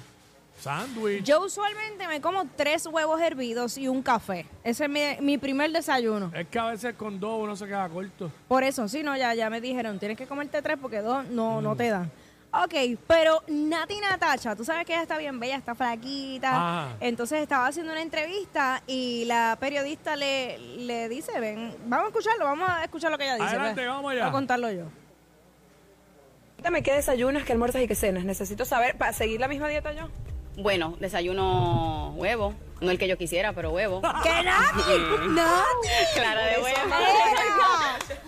sándwich. 0.58 1.22
Yo 1.22 1.44
usualmente 1.44 2.08
me 2.08 2.20
como 2.20 2.44
tres 2.56 2.86
huevos 2.86 3.20
hervidos 3.20 3.78
y 3.78 3.86
un 3.86 4.02
café. 4.02 4.46
Ese 4.64 4.86
es 4.86 4.90
mi, 4.90 5.00
mi 5.20 5.38
primer 5.38 5.70
desayuno. 5.70 6.32
Es 6.34 6.48
que 6.48 6.58
a 6.58 6.70
veces 6.70 6.96
con 6.96 7.20
dos 7.20 7.40
uno 7.40 7.54
se 7.54 7.66
queda 7.66 7.88
corto. 7.88 8.32
Por 8.48 8.64
eso, 8.64 8.88
sí, 8.88 9.04
no, 9.04 9.16
ya, 9.16 9.32
ya 9.34 9.48
me 9.48 9.60
dijeron, 9.60 10.00
tienes 10.00 10.18
que 10.18 10.26
comerte 10.26 10.60
tres 10.60 10.76
porque 10.82 11.02
dos 11.02 11.24
no, 11.28 11.60
Mm. 11.60 11.62
no 11.62 11.76
te 11.76 11.88
dan. 11.88 12.10
Ok, 12.50 12.98
pero 13.06 13.42
Nati 13.46 14.00
Natacha, 14.00 14.56
tú 14.56 14.64
sabes 14.64 14.86
que 14.86 14.94
ella 14.94 15.02
está 15.02 15.18
bien 15.18 15.38
bella, 15.38 15.56
está 15.56 15.74
flaquita. 15.74 16.50
Ajá. 16.50 16.96
Entonces 17.00 17.42
estaba 17.42 17.66
haciendo 17.66 17.92
una 17.92 18.00
entrevista 18.00 18.82
y 18.86 19.26
la 19.26 19.58
periodista 19.60 20.16
le, 20.16 20.58
le 20.58 21.10
dice, 21.10 21.38
ven, 21.40 21.76
vamos 21.84 22.06
a 22.06 22.08
escucharlo, 22.08 22.46
vamos 22.46 22.70
a 22.70 22.84
escuchar 22.84 23.10
lo 23.10 23.18
que 23.18 23.24
ella 23.24 23.34
dice. 23.34 23.48
Adelante, 23.48 23.74
pues. 23.74 23.88
vamos 23.88 24.12
allá. 24.12 24.20
Voy 24.22 24.28
a 24.30 24.32
contarlo 24.32 24.72
yo. 24.72 24.84
Cuéntame 26.54 26.82
qué 26.82 26.94
desayunas, 26.94 27.44
qué 27.44 27.52
almuerzas 27.52 27.82
y 27.82 27.86
qué 27.86 27.94
cenas. 27.94 28.24
Necesito 28.24 28.64
saber 28.64 28.96
para 28.96 29.12
seguir 29.12 29.40
la 29.40 29.48
misma 29.48 29.68
dieta 29.68 29.92
yo. 29.92 30.08
Bueno, 30.56 30.96
desayuno 30.98 32.14
huevo. 32.16 32.54
No 32.80 32.90
el 32.90 32.98
que 32.98 33.08
yo 33.08 33.18
quisiera, 33.18 33.52
pero 33.52 33.70
huevo. 33.70 34.00
¿Qué 34.22 34.42
Nati? 34.42 35.28
¡Nati! 35.28 35.88
Clara 36.14 36.46
de 36.46 36.62
huevo. 36.62 36.94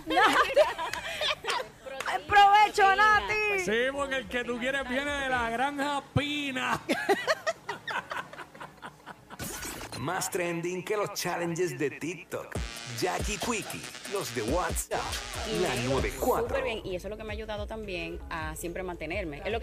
¡Era! 0.07 0.25
¡Nati! 2.61 2.71
¡Ay, 2.71 2.71
¡Provecho, 2.73 2.95
Nati! 2.95 3.59
Sí, 3.65 3.91
porque 3.91 4.15
el 4.17 4.27
que 4.27 4.43
tú 4.43 4.57
quieres 4.59 4.87
viene 4.87 5.11
de 5.11 5.29
la 5.29 5.49
granja 5.49 6.03
Pina. 6.15 6.81
Más 9.99 10.29
trending 10.31 10.83
que 10.83 10.97
los 10.97 11.13
challenges 11.13 11.77
de 11.77 11.91
TikTok. 11.91 12.55
Jackie 12.99 13.37
Quickie, 13.37 13.81
los 14.11 14.33
de 14.35 14.43
WhatsApp, 14.43 14.99
Y 15.47 15.59
la 15.59 15.69
me 15.69 15.73
ha 15.73 15.75
ido 15.75 15.89
94. 15.91 16.47
Súper 16.47 16.63
bien. 16.63 16.81
Y 16.83 16.95
eso 16.95 17.07
es 17.07 17.09
lo 17.11 17.17
que 17.17 17.23
me 17.23 17.33
ha 17.33 17.35
ayudado 17.35 17.65
también 17.65 18.19
a 18.29 18.55
siempre 18.55 18.83
mantenerme. 18.83 19.41
Es 19.43 19.51
lo 19.51 19.51
que 19.51 19.59